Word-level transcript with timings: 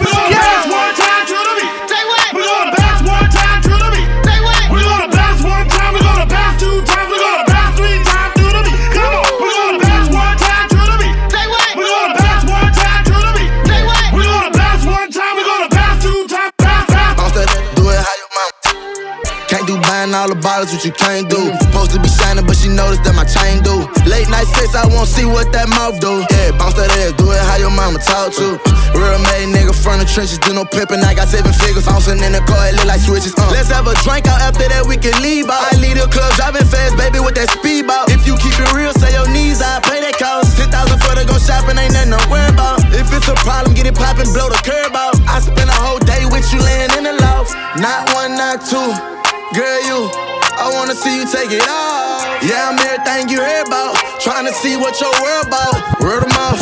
Let's 0.00 0.97
all 20.18 20.26
the 20.26 20.40
bottles, 20.42 20.74
what 20.74 20.82
you 20.82 20.90
can't 20.90 21.30
do. 21.30 21.38
Supposed 21.70 21.94
to 21.94 22.02
be 22.02 22.10
shining, 22.10 22.42
but 22.42 22.58
she 22.58 22.66
noticed 22.66 23.06
that 23.06 23.14
my 23.14 23.22
chain 23.22 23.62
do. 23.62 23.86
Late 24.10 24.26
night 24.26 24.50
sex, 24.50 24.74
I 24.74 24.82
won't 24.90 25.06
see 25.06 25.22
what 25.22 25.54
that 25.54 25.70
mouth 25.70 26.02
do. 26.02 26.26
Yeah, 26.34 26.58
bounce 26.58 26.74
that 26.74 26.90
ass, 26.98 27.14
do 27.14 27.30
it 27.30 27.38
how 27.46 27.62
your 27.62 27.70
mama 27.70 28.02
talk 28.02 28.34
to. 28.34 28.58
Real 28.98 29.20
made 29.30 29.54
nigga 29.54 29.70
from 29.70 30.02
the 30.02 30.06
trenches, 30.08 30.42
do 30.42 30.50
no 30.50 30.66
pimpin'. 30.66 31.06
I 31.06 31.14
got 31.14 31.30
seven 31.30 31.54
figures, 31.54 31.86
bouncing 31.86 32.18
in 32.18 32.34
the 32.34 32.42
car, 32.50 32.66
it 32.66 32.74
look 32.74 32.90
like 32.90 32.98
switches. 32.98 33.30
Uh. 33.38 33.46
Let's 33.54 33.70
have 33.70 33.86
a 33.86 33.94
drink 34.02 34.26
out 34.26 34.42
after 34.42 34.66
that, 34.66 34.82
we 34.90 34.98
can 34.98 35.14
leave 35.22 35.46
out. 35.46 35.62
I 35.70 35.78
leave 35.78 35.94
the 35.94 36.10
club, 36.10 36.34
driving 36.34 36.66
fast, 36.66 36.98
baby, 36.98 37.22
with 37.22 37.38
that 37.38 37.54
speedboat. 37.54 38.10
If 38.10 38.26
you 38.26 38.34
keep 38.42 38.58
it 38.58 38.70
real, 38.74 38.90
say 38.98 39.14
your 39.14 39.30
knees, 39.30 39.62
I 39.62 39.78
pay 39.86 40.02
that 40.02 40.18
cost. 40.18 40.58
10,000 40.58 40.74
for 40.98 41.14
to 41.14 41.22
go 41.30 41.38
shopping, 41.38 41.78
ain't 41.78 41.94
nothing 41.94 42.18
to 42.18 42.22
worry 42.26 42.50
about. 42.50 42.82
If 42.90 43.14
it's 43.14 43.30
a 43.30 43.38
problem, 43.46 43.78
get 43.78 43.86
it 43.86 43.94
poppin', 43.94 44.26
blow 44.34 44.50
the 44.50 44.58
curb 44.66 44.98
out. 44.98 45.14
I 45.30 45.38
spend 45.38 45.70
a 45.70 45.78
whole 45.78 46.02
day 46.02 46.26
with 46.26 46.48
you 46.50 46.58
laying 46.58 46.90
in 46.98 47.06
the 47.06 47.14
loft. 47.22 47.54
Not 47.78 48.10
one, 48.18 48.34
not 48.34 48.66
two. 48.66 49.17
Girl, 49.54 49.80
you, 49.88 50.10
I 50.60 50.70
wanna 50.76 50.94
see 50.94 51.16
you 51.16 51.24
take 51.24 51.50
it 51.50 51.64
off. 51.64 52.20
Yeah, 52.44 52.68
I'm 52.68 52.78
everything 52.78 53.28
you 53.32 53.40
heard 53.40 53.66
about. 53.66 53.96
Trying 54.20 54.44
to 54.44 54.52
see 54.52 54.76
what 54.76 55.00
your 55.00 55.10
world 55.24 55.48
about. 55.48 55.72
Word 56.04 56.22
of 56.22 56.32
mouth. 56.36 56.60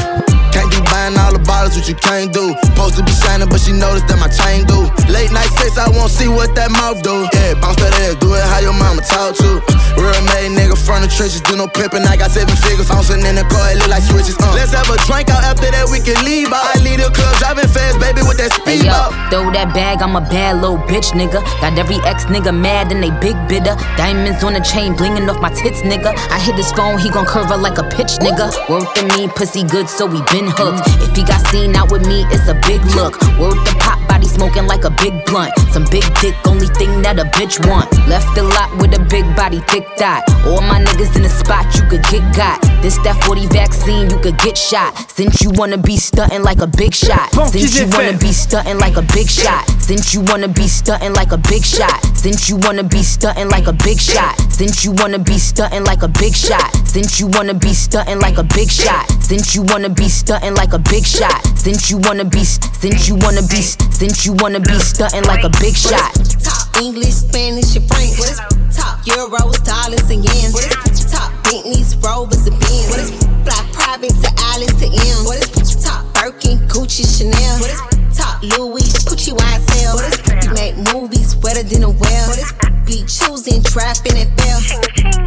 Can't 0.54 0.70
be 0.70 0.80
buying 0.90 1.18
all 1.18 1.35
bottles, 1.66 1.78
what 1.78 1.88
you 1.88 1.94
can't 1.94 2.32
do. 2.32 2.54
Supposed 2.62 2.96
to 2.96 3.02
be 3.02 3.12
shining, 3.12 3.48
but 3.48 3.60
she 3.60 3.72
noticed 3.72 4.06
that 4.08 4.18
my 4.18 4.30
chain 4.30 4.66
do. 4.66 4.86
Late 5.10 5.32
night 5.32 5.50
sex, 5.58 5.78
I 5.78 5.90
won't 5.90 6.10
see 6.10 6.28
what 6.28 6.54
that 6.54 6.70
mouth 6.70 7.02
do. 7.02 7.26
Yeah, 7.34 7.54
bounce 7.58 7.76
that 7.82 7.94
ass, 8.06 8.16
do 8.22 8.34
it 8.34 8.42
how 8.46 8.60
your 8.60 8.74
mama 8.74 9.02
talk 9.02 9.34
to. 9.36 9.60
Real 9.96 10.12
made 10.28 10.52
nigga 10.52 10.76
from 10.76 11.02
the 11.02 11.08
trenches, 11.08 11.40
do 11.42 11.56
no 11.56 11.66
pimpin'. 11.66 12.06
I 12.06 12.16
got 12.16 12.30
seven 12.30 12.54
figures, 12.56 12.88
bouncing 12.88 13.24
in 13.24 13.34
the 13.34 13.44
car, 13.48 13.72
it 13.72 13.78
look 13.78 13.88
like 13.88 14.02
switches. 14.02 14.36
Uh. 14.38 14.52
Let's 14.54 14.72
have 14.72 14.88
a 14.92 14.96
drink 15.08 15.30
out 15.32 15.42
after 15.42 15.70
that, 15.72 15.88
we 15.88 15.98
can 15.98 16.18
leave 16.22 16.52
out. 16.52 16.76
I 16.76 16.78
leave 16.84 17.00
the 17.00 17.10
club 17.10 17.34
driving 17.40 17.68
fast, 17.68 17.98
baby, 17.98 18.22
with 18.22 18.38
that 18.38 18.52
speed 18.52 18.84
Hey 18.84 18.92
yo, 18.92 19.08
throw 19.32 19.48
that 19.54 19.72
bag, 19.72 20.02
I'm 20.02 20.14
a 20.16 20.20
bad 20.20 20.60
little 20.60 20.78
bitch, 20.78 21.16
nigga. 21.16 21.40
Got 21.64 21.78
every 21.78 21.96
ex 22.04 22.26
nigga 22.26 22.52
mad 22.52 22.92
and 22.92 23.02
they 23.02 23.10
big 23.24 23.36
bidder. 23.48 23.74
Diamonds 23.96 24.44
on 24.44 24.52
the 24.52 24.60
chain, 24.60 24.94
blingin' 24.94 25.28
off 25.30 25.40
my 25.40 25.50
tits, 25.50 25.80
nigga. 25.80 26.12
I 26.28 26.38
hit 26.38 26.56
his 26.56 26.70
phone, 26.72 26.98
he 26.98 27.08
gon' 27.08 27.24
curve 27.24 27.48
her 27.48 27.56
like 27.56 27.78
a 27.78 27.86
pitch, 27.96 28.20
nigga. 28.20 28.52
Worth 28.68 28.92
the 28.94 29.08
me, 29.16 29.28
pussy 29.28 29.64
good, 29.64 29.88
so 29.88 30.04
we 30.04 30.20
been 30.28 30.46
hooked. 30.52 30.84
If 31.00 31.16
he 31.16 31.24
got 31.24 31.40
seen 31.56 31.74
out 31.74 31.90
with 31.90 32.06
me, 32.06 32.24
it's 32.34 32.48
a 32.48 32.54
big 32.68 32.82
look. 32.96 33.14
Worth 33.38 33.60
the 33.64 33.74
pop, 33.78 34.05
body 34.16 34.28
smoking 34.28 34.66
like 34.66 34.84
a 34.84 34.90
big 34.90 35.12
blunt. 35.26 35.52
Some 35.72 35.84
big 35.90 36.04
dick, 36.20 36.34
only 36.46 36.68
thing 36.80 37.02
that 37.02 37.18
a 37.20 37.24
bitch 37.36 37.60
want. 37.68 37.92
Left 38.08 38.34
the 38.34 38.42
lot 38.42 38.72
with 38.80 38.96
a 38.96 39.02
big 39.12 39.24
body, 39.36 39.60
thick 39.68 39.84
dot. 39.96 40.24
All 40.48 40.62
my 40.62 40.80
niggas 40.80 41.14
in 41.16 41.22
the 41.22 41.28
spot, 41.28 41.66
you 41.76 41.82
could 41.90 42.02
get 42.08 42.24
got. 42.34 42.56
This 42.80 42.96
that 43.04 43.22
40 43.24 43.46
vaccine, 43.48 44.08
you 44.08 44.18
could 44.24 44.38
get 44.38 44.56
shot. 44.56 44.96
Since 45.10 45.42
you 45.42 45.50
wanna 45.50 45.76
be 45.76 45.96
stunting 45.98 46.42
like 46.42 46.62
a 46.62 46.66
big 46.66 46.94
shot. 46.94 47.28
Since 47.52 47.78
you 47.78 47.88
wanna 47.92 48.16
be 48.16 48.32
stunting 48.32 48.78
like 48.78 48.96
a 48.96 49.02
big 49.02 49.28
shot. 49.28 49.68
Since 49.84 50.14
you 50.14 50.20
wanna 50.32 50.48
be 50.48 50.66
stunting 50.66 51.12
like 51.12 51.32
a 51.32 51.36
big 51.36 51.62
shot. 51.62 52.00
Since 52.16 52.48
you 52.48 52.56
wanna 52.64 52.84
be 52.84 53.02
stunting 53.02 53.50
like 53.50 53.66
a 53.66 53.72
big 53.72 54.00
shot. 54.00 54.32
Since 54.48 54.84
you 54.84 54.92
wanna 54.92 55.18
be 55.18 55.36
stunting 55.38 55.84
like 55.84 56.02
a 56.02 56.08
big 56.08 56.34
shot. 56.34 56.72
Since 56.88 57.20
you 57.20 57.26
wanna 57.26 57.52
be 57.54 57.74
stunting 57.74 58.18
like 58.20 58.38
a 58.38 58.44
big 58.44 58.70
shot. 58.70 59.04
Since 59.20 59.54
you 59.54 59.62
wanna 59.68 59.90
be 59.90 60.08
stunting 60.08 60.54
like 60.54 60.72
a 60.72 60.78
big 60.78 61.04
shot. 61.04 61.44
Since 61.58 61.90
you 61.90 61.98
wanna 61.98 62.24
be 62.24 62.44
since 62.44 63.08
you 63.08 63.16
wanna 63.16 63.42
be 63.42 63.60
since 63.60 64.05
you 64.14 64.34
wanna 64.38 64.60
be 64.60 64.78
stunting 64.78 65.24
like 65.24 65.42
a 65.42 65.50
big 65.58 65.74
shot. 65.74 66.14
Top 66.38 66.76
English, 66.80 67.14
Spanish, 67.14 67.74
and 67.74 67.88
French. 67.88 68.18
What 68.18 68.30
is 68.30 68.38
top 68.76 69.00
euros, 69.02 69.58
dollars, 69.64 70.10
and 70.10 70.22
yens? 70.22 70.54
What 70.54 70.64
is 70.90 71.10
top 71.10 71.32
Bentleys, 71.42 71.96
Rovers, 71.96 72.46
and 72.46 72.58
Benz? 72.60 72.88
What 72.90 73.00
is 73.00 73.10
fly 73.42 73.68
private 73.72 74.14
to 74.22 74.30
Alice 74.52 74.74
to 74.78 74.86
M? 74.86 75.24
What 75.24 75.38
is 75.38 75.82
top 75.82 76.04
Birkin, 76.14 76.58
Gucci, 76.68 77.02
Chanel? 77.02 77.95
What 78.26 78.42
is 78.42 78.50
top 78.50 78.58
Louis, 78.58 78.92
Gucci, 79.06 79.32
YSL? 79.36 79.94
What 79.94 80.06
is 80.10 80.46
you 80.46 80.52
make 80.54 80.76
movies 80.92 81.36
wetter 81.36 81.62
than 81.62 81.84
a 81.84 81.90
well? 81.90 82.28
What 82.28 82.38
is 82.38 82.52
be 82.84 83.02
choosing, 83.06 83.62
trapping, 83.62 84.16
and 84.16 84.30
fail? 84.40 84.60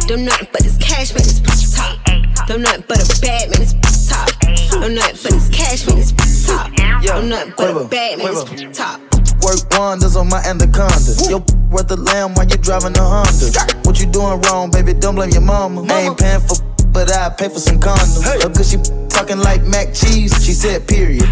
Them 0.06 0.24
nothing 0.24 0.48
but 0.52 0.62
this 0.62 0.76
cash, 0.78 1.12
man, 1.14 1.24
it's 1.24 1.40
top. 1.74 1.96
Them 2.46 2.62
nothing 2.62 2.84
but 2.88 3.00
a 3.00 3.20
bad 3.20 3.50
man, 3.50 3.62
it's 3.62 4.08
top. 4.08 4.28
Them 4.80 4.94
nothing 4.94 5.16
but 5.22 5.32
this 5.32 5.48
cash, 5.48 5.86
man, 5.86 5.98
it's 5.98 6.46
top. 6.46 6.70
Them 6.76 7.28
nothing 7.28 7.54
but 7.56 7.76
a 7.76 7.88
bad 7.88 8.18
man, 8.18 8.32
it's 8.32 8.78
top. 8.78 9.00
Work 9.42 9.78
wonders 9.78 10.16
on 10.16 10.28
my 10.28 10.42
anaconda. 10.44 11.16
Yo, 11.28 11.38
worth 11.70 11.88
the 11.88 11.96
lamb 11.96 12.34
while 12.34 12.46
you 12.46 12.56
driving 12.58 12.96
a 12.96 13.02
Honda. 13.02 13.48
What 13.84 14.00
you 14.00 14.06
doing 14.06 14.40
wrong, 14.42 14.70
baby? 14.70 14.92
Don't 14.92 15.14
blame 15.14 15.30
your 15.30 15.40
mama. 15.40 15.82
I 15.88 16.02
ain't 16.02 16.18
paying 16.18 16.40
for, 16.40 16.56
but 16.92 17.10
I 17.10 17.30
pay 17.30 17.48
for 17.48 17.60
some 17.60 17.80
condoms. 17.80 18.22
Hey. 18.22 18.40
Cause 18.52 18.70
she 18.70 18.76
talking 19.08 19.38
like 19.38 19.62
mac 19.64 19.94
cheese. 19.94 20.32
She 20.44 20.52
said, 20.52 20.86
period. 20.86 21.28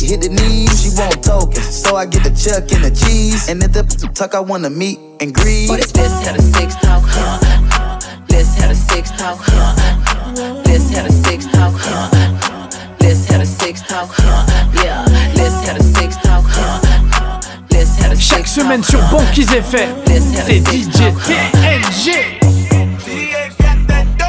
She 0.00 0.06
hit 0.06 0.22
the 0.22 0.30
knees, 0.30 0.80
she 0.80 0.88
want 0.96 1.22
token. 1.22 1.60
So 1.60 1.94
I 1.94 2.06
get 2.06 2.24
the 2.24 2.30
chuck 2.32 2.72
and 2.72 2.82
the 2.82 2.88
cheese. 2.88 3.50
And 3.50 3.62
if 3.62 3.72
the 3.72 3.84
tuck, 4.14 4.34
I 4.34 4.40
wanna 4.40 4.70
meet 4.70 4.98
and 5.20 5.28
greet. 5.34 5.68
Let's 5.68 5.92
have 5.92 6.36
a 6.36 6.40
six 6.40 6.74
talk, 6.76 7.04
huh? 7.04 8.00
Let's 8.30 8.54
have 8.54 8.70
a 8.70 8.74
six 8.74 9.10
talk, 9.10 9.36
huh? 9.42 9.76
Let's 10.64 10.88
have 10.96 11.04
a 11.04 11.12
six 11.12 11.44
talk, 11.44 11.74
huh? 11.76 12.08
Let's 12.98 13.26
have 13.26 13.42
a 13.42 13.44
six 13.44 13.82
talk, 13.82 14.08
huh? 14.10 14.46
Yeah, 14.82 15.04
let's 15.36 15.68
have 15.68 15.76
a 15.76 15.82
six 15.82 16.16
talk, 16.16 16.44
huh? 16.48 17.60
Let's 17.70 17.94
have 17.96 18.12
a 18.12 18.16
Chaque 18.16 18.46
six 18.46 18.52
semaine 18.52 18.80
talk, 18.80 18.90
sur 18.90 19.00
huh? 19.02 19.18
Banquise 19.18 19.52
FM, 19.52 19.96
c'est 20.06 20.60
DJ 20.64 21.12
TNG. 21.26 22.59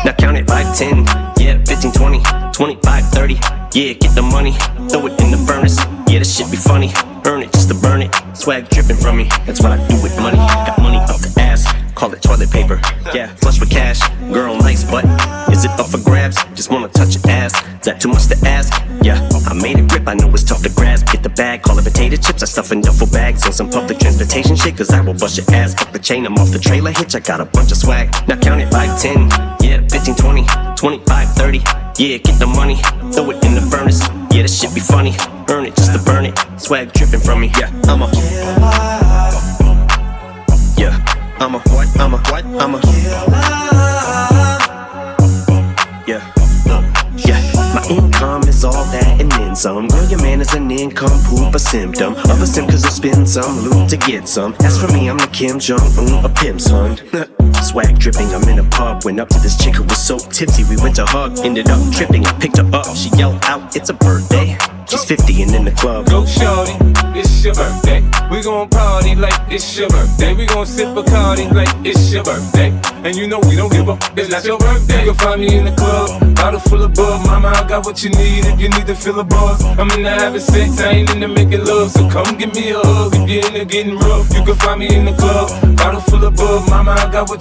Now 0.03 0.13
count 0.13 0.38
it 0.38 0.47
5, 0.47 0.78
10, 0.78 1.06
yeah, 1.38 1.63
15, 1.63 1.91
20, 1.91 2.23
25, 2.53 3.03
30. 3.09 3.34
Yeah, 3.73 3.94
get 3.94 4.16
the 4.16 4.22
money, 4.22 4.53
throw 4.89 5.06
it 5.06 5.22
in 5.22 5.29
the 5.29 5.38
furnace. 5.47 5.78
Yeah, 6.09 6.19
this 6.19 6.35
shit 6.35 6.50
be 6.50 6.57
funny. 6.57 6.91
Earn 7.25 7.44
it 7.44 7.53
just 7.53 7.69
to 7.69 7.75
burn 7.75 8.01
it. 8.01 8.11
Swag 8.34 8.67
dripping 8.69 8.97
from 8.97 9.17
me, 9.17 9.25
that's 9.45 9.61
what 9.61 9.72
I 9.72 9.88
do 9.88 10.01
with 10.01 10.17
money. 10.19 10.38
Got 10.38 10.79
money 10.81 10.97
the 10.97 11.41
call 12.01 12.12
it 12.13 12.22
toilet 12.23 12.50
paper. 12.50 12.81
Yeah, 13.13 13.28
flush 13.35 13.59
with 13.59 13.69
cash, 13.69 14.01
girl, 14.34 14.57
nice, 14.57 14.84
but 14.84 15.06
is 15.53 15.66
it 15.66 15.72
up 15.79 15.85
for 15.85 16.00
grabs? 16.00 16.35
Just 16.56 16.72
wanna 16.72 16.88
touch 16.88 17.13
your 17.13 17.29
ass. 17.29 17.53
Is 17.53 17.85
that 17.85 18.01
too 18.01 18.07
much 18.07 18.25
to 18.29 18.38
ask? 18.44 18.73
Yeah, 19.03 19.22
I 19.45 19.53
made 19.53 19.78
it 19.78 19.88
grip, 19.88 20.07
I 20.07 20.16
know 20.16 20.28
it's 20.34 20.44
tough 20.44 20.63
to 20.63 20.69
grasp. 20.69 21.11
Get 21.11 21.22
the 21.22 21.29
bag, 21.29 21.61
call 21.61 21.78
it 21.78 21.84
potato 21.84 22.16
chips. 22.16 22.41
I 22.41 22.47
stuff 22.47 22.72
in 22.72 22.81
duffel 22.81 23.06
bags 23.06 23.45
on 23.45 23.53
some 23.53 23.69
public 23.69 24.00
transportation 24.00 24.56
shit, 24.56 24.75
cause 24.78 24.90
I 24.90 25.01
will 25.01 25.13
bust 25.13 25.38
your 25.38 25.45
ass. 25.53 25.75
Fuck 25.75 25.91
the 25.91 26.00
chain, 26.00 26.25
I'm 26.25 26.34
off 26.40 26.50
the 26.51 26.57
trailer 26.57 26.91
hitch. 26.91 27.13
I 27.13 27.19
got 27.19 27.40
a 27.40 27.45
bunch 27.45 27.72
of 27.72 27.78
swag. 27.78 28.09
Now 28.28 28.35
count 28.35 28.61
it 28.61 28.72
5, 28.72 29.00
10, 29.00 29.29
yeah, 29.61 29.88
15, 29.88 30.16
20, 30.16 30.45
25, 30.75 31.34
30. 31.35 31.57
Yeah, 32.00 32.17
get 32.17 32.40
the 32.40 32.47
money, 32.47 32.78
throw 33.13 33.29
it 33.29 33.45
in 33.45 33.53
the 33.53 33.61
furnace. 33.69 34.01
Yeah, 34.34 34.41
this 34.41 34.59
shit 34.59 34.73
be 34.73 34.81
funny. 34.81 35.13
Earn 35.51 35.67
it 35.67 35.75
just 35.75 35.94
to 35.94 36.00
burn 36.00 36.25
it. 36.25 36.34
Swag 36.58 36.91
dripping 36.93 37.20
from 37.20 37.41
me. 37.41 37.52
Yeah, 37.59 37.70
I'm 37.85 38.02
a. 38.02 39.10
I'm 41.41 41.55
a 41.55 41.59
what? 41.59 41.99
I'm 41.99 42.14
a 42.14 42.17
what? 42.17 42.46
I'm 42.46 42.76
a. 42.76 42.82
Yeah, 46.05 46.22
yeah. 47.17 47.73
My 47.73 47.84
income 47.90 48.43
is 48.43 48.64
all 48.64 48.85
that 48.91 49.20
and 49.20 49.32
then 49.32 49.55
some. 49.55 49.88
Girl, 49.88 50.08
your 50.08 50.22
man 50.22 50.41
is 50.41 50.53
an 50.53 50.70
income 50.70 51.20
poop, 51.26 51.55
a 51.55 51.59
symptom 51.59 52.14
of 52.14 52.41
a 52.43 52.46
sim, 52.46 52.67
cause 52.67 52.85
I 52.85 52.90
spend 52.90 53.28
some 53.28 53.58
loot 53.61 53.90
to 53.90 53.97
get 53.97 54.28
some. 54.28 54.53
As 54.59 54.79
for 54.79 54.88
me, 54.93 55.09
I'm 55.09 55.17
the 55.17 55.28
Kim 55.34 55.58
Jong 55.58 55.82
Un, 55.97 56.23
a 56.23 56.29
pimp 56.29 56.61
son. 56.61 56.99
Swag 57.64 58.00
dripping, 58.00 58.34
I'm 58.34 58.48
in 58.50 58.59
a 58.59 58.64
pub. 58.64 59.03
Went 59.06 59.20
up 59.20 59.30
to 59.30 59.40
this 59.40 59.58
chick 59.58 59.76
who 59.76 59.84
was 59.84 59.98
so 59.98 60.18
tipsy, 60.18 60.64
we 60.64 60.78
went 60.78 60.96
to 60.98 61.06
hug. 61.06 61.40
Ended 61.40 61.70
up 61.70 61.80
tripping, 61.94 62.26
I 62.26 62.34
picked 62.40 62.58
her 62.58 62.70
up. 62.74 62.96
She 62.96 63.09
yelled 63.18 63.44
out, 63.44 63.76
It's 63.76 63.90
a 63.90 63.94
birthday. 63.94 64.58
She's 64.92 65.06
50 65.06 65.44
and 65.44 65.56
in 65.56 65.64
the 65.64 65.72
club. 65.72 66.08
Go 66.08 66.26
shorty, 66.26 66.76
it's 67.18 67.46
your 67.46 67.56
birthday. 67.56 68.03
We 68.30 68.44
gon' 68.44 68.68
party 68.68 69.16
like 69.16 69.34
it's 69.50 69.78
your 69.78 69.88
birthday. 69.88 70.34
We 70.34 70.46
gon' 70.46 70.66
sip 70.66 70.98
a 70.98 71.03
cardi 71.03 71.48
like 71.48 71.70
it's 71.86 72.12
your 72.12 72.26
birthday. 72.26 72.78
And 73.06 73.16
you 73.16 73.26
know 73.26 73.40
we 73.48 73.56
don't 73.56 73.72
give 73.72 73.88
up, 73.88 74.03
it's 74.18 74.30
not 74.30 74.44
your 74.44 74.59
birthday. 74.59 75.06
You 75.06 75.12
can 75.12 75.16
find 75.16 75.40
me 75.40 75.58
in 75.58 75.64
the 75.64 75.72
club, 75.72 76.36
bottle 76.36 76.59
full 76.59 76.84
of 76.84 76.94
bug. 76.94 77.26
Mama, 77.26 77.53
I 77.56 77.66
got 77.66 77.86
what 77.86 78.03
you 78.03 78.09
need 78.09 78.44
if 78.46 78.59
you 78.59 78.68
need 78.68 78.86
to 78.88 78.94
fill 78.94 79.18
a 79.22 79.24
buzz. 79.24 79.64
I'm 79.80 79.90
in 79.92 80.03
the 80.03 80.09
having 80.09 80.42
sex, 80.42 80.82
I 80.82 80.92
ain't 80.92 81.09
into 81.09 81.30
making 81.30 81.64
love. 81.64 81.92
So 81.92 82.09
come 82.09 82.38
give 82.38 82.53
me 82.53 82.72
a 82.72 82.80
hug 82.80 83.16
if 83.16 83.30
you're 83.30 83.46
into 83.48 83.64
getting 83.64 83.96
rough. 83.98 84.28
You 84.36 84.44
can 84.44 84.56
find 84.56 84.82
me 84.82 84.94
in 84.94 85.06
the 85.06 85.14
club, 85.14 85.78
bottle 85.78 86.02
full 86.02 86.26
of 86.26 86.36
bug. 86.36 86.70
Mama, 86.70 86.92
I 87.00 87.09
got 87.09 87.30
what 87.30 87.41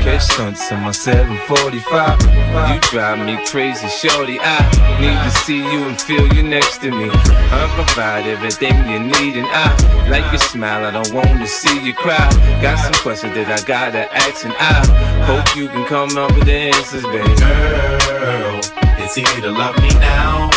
Catch 0.00 0.22
stunts 0.22 0.70
in 0.72 0.80
my 0.80 0.92
745. 0.92 2.72
You 2.72 2.80
drive 2.90 3.18
me 3.24 3.36
crazy, 3.46 3.86
shorty. 3.88 4.38
I 4.40 4.56
need 4.98 5.18
to 5.24 5.30
see 5.44 5.58
you 5.58 5.84
and 5.88 6.00
feel 6.00 6.26
you 6.32 6.42
next 6.42 6.78
to 6.78 6.90
me. 6.90 7.10
I 7.12 7.70
provide 7.74 8.26
everything 8.26 8.74
you 8.88 8.98
need, 8.98 9.36
and 9.36 9.46
I 9.46 10.08
like 10.08 10.24
your 10.32 10.38
smile. 10.38 10.86
I 10.86 10.90
don't 10.90 11.12
want 11.12 11.38
to 11.40 11.46
see 11.46 11.84
you 11.84 11.92
cry. 11.92 12.16
Got 12.62 12.78
some 12.78 12.94
questions 13.02 13.34
that 13.34 13.48
I 13.52 13.62
gotta 13.66 14.10
ask, 14.14 14.44
and 14.44 14.54
I 14.58 14.86
hope 15.28 15.54
you 15.54 15.68
can 15.68 15.84
come 15.84 16.16
up 16.16 16.34
with 16.34 16.46
the 16.46 16.72
answers, 16.72 17.04
baby. 17.04 17.34
Girl, 17.36 18.60
it's 19.04 19.18
easy 19.18 19.40
to 19.42 19.50
love 19.50 19.76
me 19.82 19.90
now. 20.00 20.48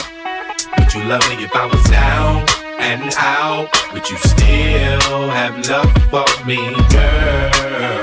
Would 0.79 0.93
you 0.93 1.03
love 1.03 1.27
me 1.29 1.43
if 1.43 1.53
I 1.53 1.65
was 1.65 1.83
down 1.91 2.47
and 2.79 3.13
out? 3.17 3.67
Would 3.91 4.09
you 4.09 4.17
still 4.17 5.29
have 5.35 5.59
love 5.67 5.91
for 6.07 6.45
me, 6.45 6.57
girl? 6.91 8.02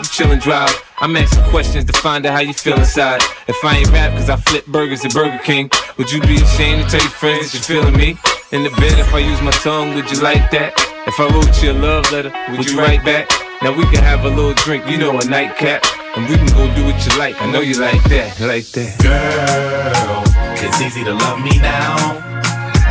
you 0.00 0.08
chill 0.08 0.32
and 0.32 0.40
drive. 0.40 0.72
I'm 0.98 1.16
asking 1.16 1.44
questions 1.44 1.84
to 1.86 1.92
find 1.92 2.26
out 2.26 2.32
how 2.34 2.40
you 2.40 2.52
feel 2.52 2.78
inside. 2.78 3.20
If 3.48 3.56
I 3.64 3.78
ain't 3.78 3.90
rap 3.90 4.12
cause 4.12 4.28
I 4.28 4.36
flip 4.36 4.66
burgers 4.66 5.04
at 5.04 5.12
Burger 5.12 5.38
King, 5.42 5.70
would 5.98 6.10
you 6.10 6.20
be 6.20 6.36
ashamed 6.36 6.84
to 6.84 6.88
tell 6.90 7.00
your 7.00 7.10
friends 7.10 7.52
that 7.52 7.54
you're 7.54 7.82
feeling 7.82 7.96
me? 7.96 8.16
In 8.52 8.62
the 8.62 8.70
bed, 8.70 8.98
if 8.98 9.12
I 9.14 9.18
use 9.18 9.40
my 9.42 9.52
tongue, 9.52 9.94
would 9.94 10.10
you 10.10 10.20
like 10.20 10.50
that? 10.50 10.72
If 11.06 11.18
I 11.20 11.28
wrote 11.28 11.62
you 11.62 11.72
a 11.72 11.76
love 11.78 12.10
letter, 12.12 12.32
would 12.50 12.68
you 12.68 12.78
write 12.78 13.04
back? 13.04 13.28
Now 13.62 13.76
we 13.76 13.84
can 13.84 14.02
have 14.02 14.24
a 14.24 14.28
little 14.28 14.54
drink, 14.54 14.86
you 14.88 14.96
know, 14.96 15.18
a 15.18 15.24
nightcap. 15.24 15.84
And 16.16 16.28
we 16.28 16.36
can 16.36 16.48
go 16.48 16.66
do 16.74 16.84
what 16.84 16.98
you 17.06 17.16
like. 17.18 17.40
I 17.40 17.50
know 17.52 17.60
you 17.60 17.78
like 17.78 18.02
that, 18.10 18.40
like 18.40 18.66
that. 18.74 18.98
Girl, 18.98 20.24
it's 20.58 20.80
easy 20.80 21.04
to 21.04 21.14
love 21.14 21.38
me 21.40 21.56
now. 21.60 22.18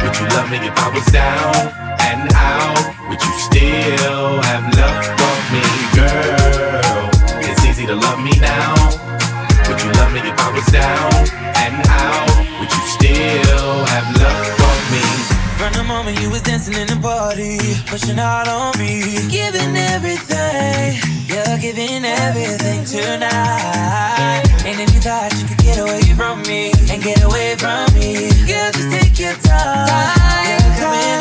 Would 0.01 0.15
you 0.15 0.27
love 0.37 0.49
me 0.49 0.57
if 0.57 0.77
I 0.77 0.89
was 0.93 1.05
down 1.11 1.67
and 1.99 2.31
out? 2.33 3.09
Would 3.09 3.21
you 3.21 3.33
still 3.37 4.41
have 4.41 4.63
love 4.77 5.05
for 5.19 5.37
me, 5.51 5.63
girl? 5.95 6.38
To 7.89 7.95
love 7.95 8.21
me 8.23 8.29
now. 8.39 8.75
Would 9.65 9.81
you 9.81 9.89
love 9.97 10.13
me 10.13 10.19
if 10.21 10.37
I 10.37 10.53
was 10.53 10.63
down 10.69 11.09
and 11.57 11.73
out? 11.89 12.29
Would 12.61 12.69
you 12.69 12.85
still 12.85 13.83
have 13.83 14.05
love 14.13 14.45
for 14.61 14.77
me? 14.93 15.01
From 15.57 15.73
the 15.73 15.83
moment 15.83 16.21
you 16.21 16.29
was 16.29 16.43
dancing 16.43 16.75
in 16.75 16.85
the 16.85 16.99
party, 17.01 17.57
pushing 17.89 18.19
out 18.19 18.47
on 18.47 18.77
me, 18.77 19.01
giving 19.27 19.75
everything, 19.75 21.01
you're 21.25 21.57
giving 21.57 22.05
everything 22.05 22.85
tonight. 22.85 24.45
And 24.69 24.79
if 24.79 24.93
you 24.93 25.01
thought 25.01 25.33
you 25.41 25.47
could 25.47 25.57
get 25.57 25.79
away 25.79 26.05
from 26.13 26.43
me 26.43 26.69
and 26.93 27.01
get 27.01 27.23
away 27.23 27.55
from 27.57 27.89
me, 27.97 28.29
girl, 28.45 28.69
just 28.69 28.91
take 28.93 29.17
your 29.17 29.33
time. 29.41 30.45
You're 30.45 30.77
coming 30.77 31.18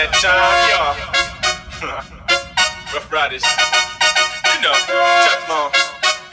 that 0.00 0.12
time, 0.16 0.64
y'all. 0.72 0.96
Ruff 2.94 3.12
Ryders. 3.12 3.44
You 4.48 4.60
know, 4.62 4.72
Teflon. 5.28 5.68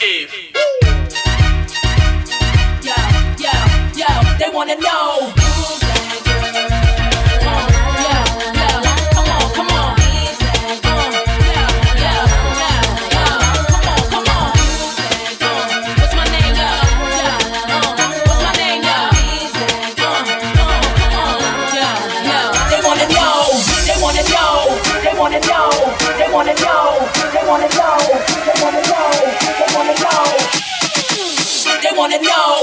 Eve. 0.01 0.55
Yo, 2.81 2.95
yo, 3.43 3.51
yo, 3.93 4.37
they 4.39 4.49
wanna 4.55 4.77
know. 4.77 5.36
No. 32.21 32.56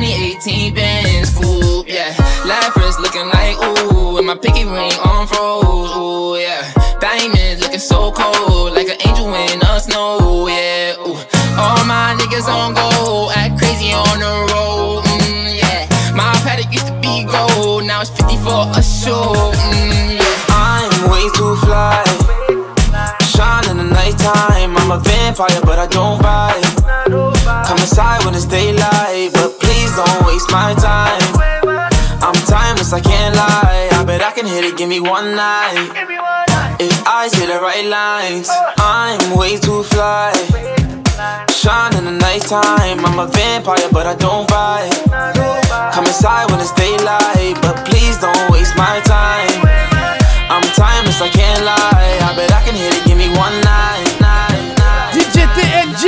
2018 0.00 0.72
Benz 0.72 1.30
coupe. 1.36 1.86
Yeah, 1.86 2.14
Lapras 2.48 2.98
looking 2.98 3.28
like 3.28 3.56
ooh, 3.60 4.16
and 4.16 4.26
my 4.26 4.34
pinky 4.34 4.64
ring 4.64 4.96
on 5.04 5.26
froze. 5.26 5.92
Ooh, 5.94 6.40
yeah, 6.40 6.64
diamonds 7.00 7.60
looking 7.60 7.78
so 7.78 8.10
cold, 8.10 8.72
like 8.72 8.88
an 8.88 8.96
angel 9.06 9.28
in 9.34 9.58
the 9.58 9.78
snow. 9.78 10.48
Yeah, 10.48 10.96
ooh, 11.04 11.20
all 11.60 11.84
my 11.84 12.16
niggas 12.16 12.48
on 12.48 12.72
go, 12.72 13.30
act 13.36 13.58
crazy 13.60 13.92
on 13.92 14.16
the 14.24 14.32
road. 14.48 15.04
Mm, 15.04 15.60
yeah, 15.60 15.84
my 16.16 16.32
paddock 16.48 16.72
used 16.72 16.86
to 16.86 16.96
be 17.00 17.24
gold, 17.28 17.84
now 17.84 18.00
it's 18.00 18.08
50 18.08 18.36
for 18.36 18.72
a 18.72 18.82
show. 18.82 19.52
Mm, 19.52 20.16
yeah. 20.16 20.44
I'm 20.48 21.10
way 21.12 21.28
too 21.36 21.56
fly. 21.60 22.00
Shine 23.20 23.68
in 23.68 23.76
the 23.76 23.84
nighttime. 23.84 24.78
I'm 24.78 24.90
a 24.92 24.98
vampire, 24.98 25.60
but 25.62 25.78
I 25.78 25.86
don't 25.86 26.22
bite. 26.22 26.64
Come 27.66 27.78
inside 27.78 28.24
when 28.24 28.34
it's 28.34 28.46
daylight, 28.46 29.32
but 29.34 29.49
don't 30.00 30.26
waste 30.26 30.50
my 30.50 30.72
time. 30.74 31.20
I'm 32.24 32.38
timeless, 32.48 32.92
I 32.92 33.00
can't 33.00 33.34
lie. 33.36 33.88
I 33.92 34.04
bet 34.04 34.22
I 34.22 34.32
can 34.32 34.46
hit 34.46 34.64
it, 34.64 34.76
give 34.78 34.88
me 34.88 35.00
one 35.00 35.36
night. 35.36 35.92
If 36.80 36.96
I 37.06 37.28
say 37.28 37.44
the 37.44 37.60
right 37.60 37.84
lines, 37.84 38.48
I'm 38.78 39.36
way 39.36 39.58
too 39.58 39.82
fly. 39.92 40.32
Shine 41.52 41.92
in 41.98 42.04
the 42.08 42.16
nighttime. 42.16 43.04
I'm 43.04 43.18
a 43.18 43.26
vampire, 43.26 43.88
but 43.92 44.06
I 44.06 44.14
don't 44.16 44.48
bite. 44.48 44.96
Come 45.92 46.06
inside 46.06 46.48
when 46.50 46.60
it's 46.60 46.72
daylight, 46.72 47.60
but 47.60 47.76
please 47.84 48.16
don't 48.16 48.44
waste 48.48 48.76
my 48.76 49.00
time. 49.04 49.52
I'm 50.48 50.64
timeless, 50.72 51.20
I 51.20 51.28
can't 51.28 51.62
lie. 51.64 52.12
I 52.24 52.32
bet 52.36 52.50
I 52.52 52.62
can 52.64 52.74
hit 52.74 52.96
it, 52.96 53.04
give 53.04 53.18
me 53.18 53.28
one 53.36 53.56
night. 53.60 54.08
night, 54.20 54.64
night. 54.80 55.12
DJ 55.12 55.44
TNG 55.56 56.04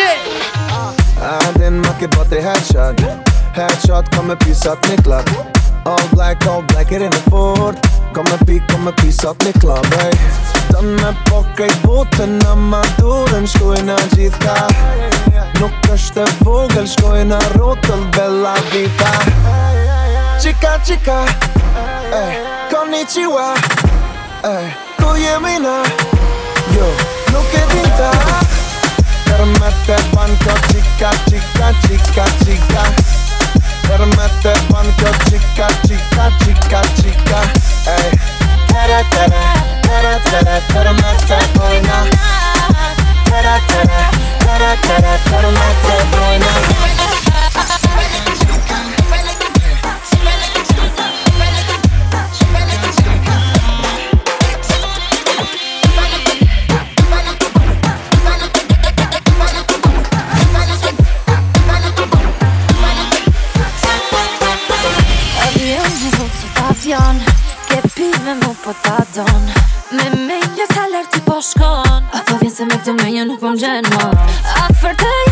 Ah, 1.21 1.53
din 1.59 1.79
macke 1.85 2.09
bort 2.09 2.33
i 2.33 3.32
Headshot, 3.53 4.07
kom 4.17 4.31
me 4.31 4.35
pisat 4.41 4.81
në 4.89 4.95
klub 5.05 5.29
All 5.85 6.07
black, 6.15 6.47
all 6.49 6.63
black, 6.71 6.91
it 6.91 7.03
in 7.03 7.11
the 7.13 7.21
fort 7.29 7.77
Kom 8.17 8.25
eh? 8.25 8.33
me 8.33 8.47
pi, 8.49 8.55
kom 8.71 8.87
me 8.87 8.93
pisat 8.97 9.45
në 9.45 9.53
klub, 9.61 9.89
ej 10.01 10.15
Dën 10.71 10.89
me 10.97 11.11
po 11.29 11.43
krejt 11.59 11.83
botën 11.85 12.39
në 12.39 12.55
madurën 12.71 13.45
Shkojnë 13.53 13.93
a 13.93 14.07
gjithë 14.15 14.41
ka 14.47 14.57
Nuk 15.61 15.91
është 15.93 16.25
e 16.25 16.37
vogël, 16.41 16.89
shkojnë 16.95 17.37
a 17.37 17.51
rotëll 17.59 18.07
Bella 18.17 18.55
vita. 18.73 19.11
Qika, 20.41 20.73
qika, 20.89 21.19
eh, 21.29 22.23
ej 22.23 22.39
Konnichiwa, 22.73 23.51
ej 24.49 24.65
eh, 24.65 24.79
Ku 24.97 25.13
jemi 25.21 25.59
na, 25.61 25.77
jo 26.73 26.89
Nuk 27.35 27.53
e 27.59 27.67
dinta. 27.75 28.15
Kërmet 29.29 29.93
e 29.93 30.01
banë, 30.17 30.41
ko 30.47 30.57
qika, 30.71 31.13
qika, 31.29 31.75
qika, 31.85 32.31
qika. 32.47 33.22
Permette 33.89 34.53
panko 34.71 35.11
chica, 35.29 35.67
chica, 35.87 36.31
chica, 36.45 36.81
chica 36.97 37.41
Ej 37.87 38.19
Tara, 38.69 39.01
tara, 39.11 39.43
tara, 39.83 40.19
tara 40.31 40.61
Permette 40.73 41.39
wojna 41.59 42.09
Tara, 43.25 43.61
tara, 43.67 44.11
tara, 44.39 44.77
tara 44.87 45.19
Permette 45.31 45.97
wojna 46.13 47.22
po 68.63 68.73
ta 68.83 68.99
don. 69.15 69.43
Me 69.91 70.07
menja 70.29 70.67
sa 70.71 70.87
lërë 70.87 71.11
ti 71.11 71.21
po 71.27 71.41
shkon. 71.43 72.07
Apo 72.15 72.39
vjen 72.39 72.55
se 72.55 72.67
me 72.69 72.79
këtë 72.79 72.95
menja 73.01 73.27
nuk 73.27 73.43
po 73.43 73.51
më 73.51 73.63
gjenë 73.65 73.91
mo 73.91 74.11
Afer 74.63 74.95
të 75.03 75.32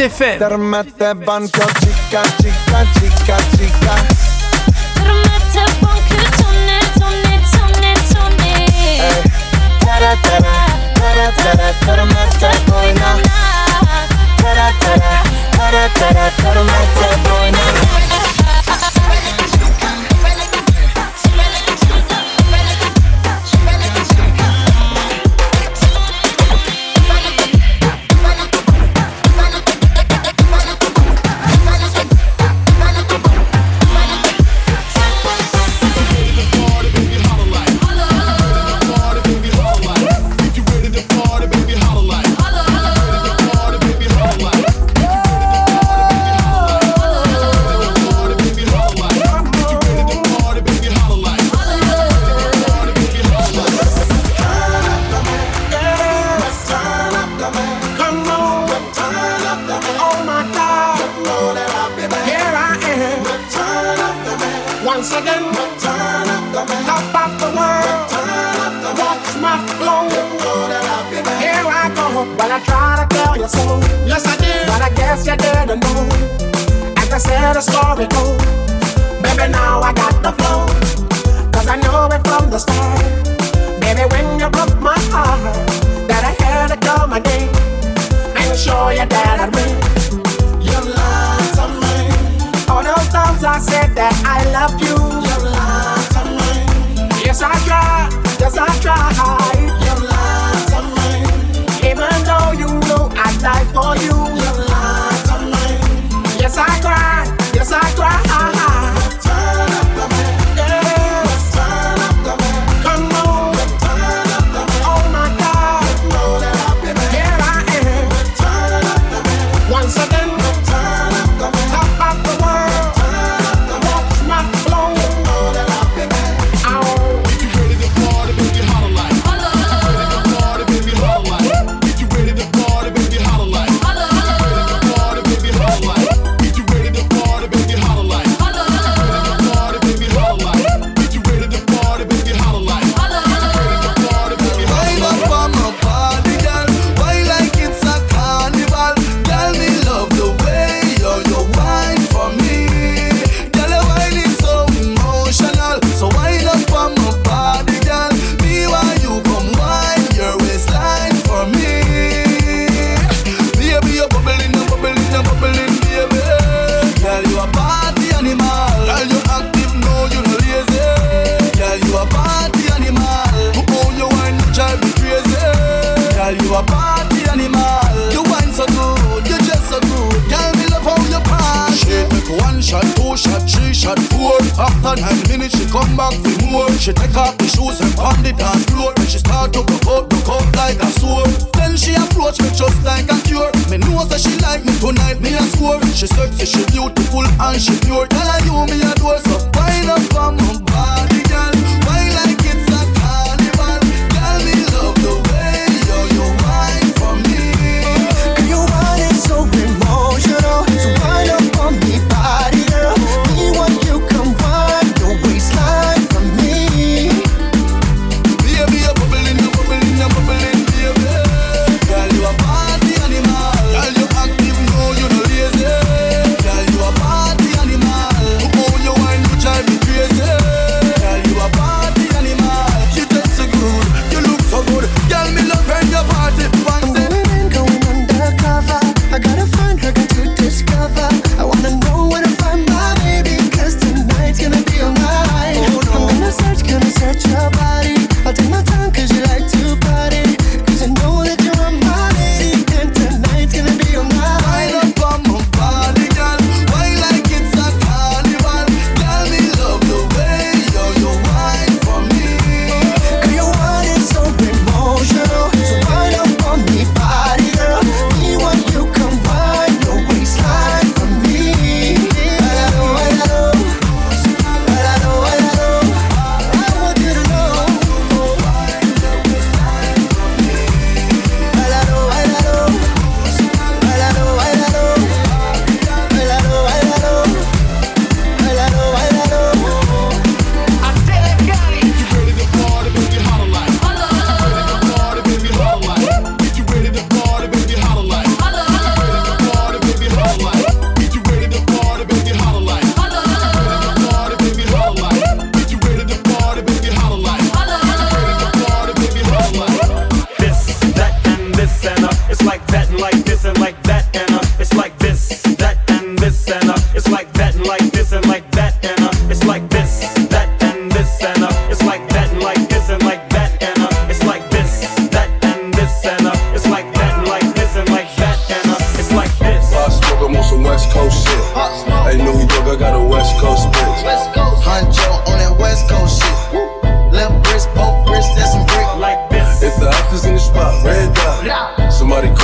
Easy 0.00 0.08
FM. 0.08 0.38
Permette 0.38 1.14
banco, 1.14 1.60
cicca, 1.80 2.22
cicca, 2.38 2.86
cicca, 2.94 3.36
cicca. 3.54 4.09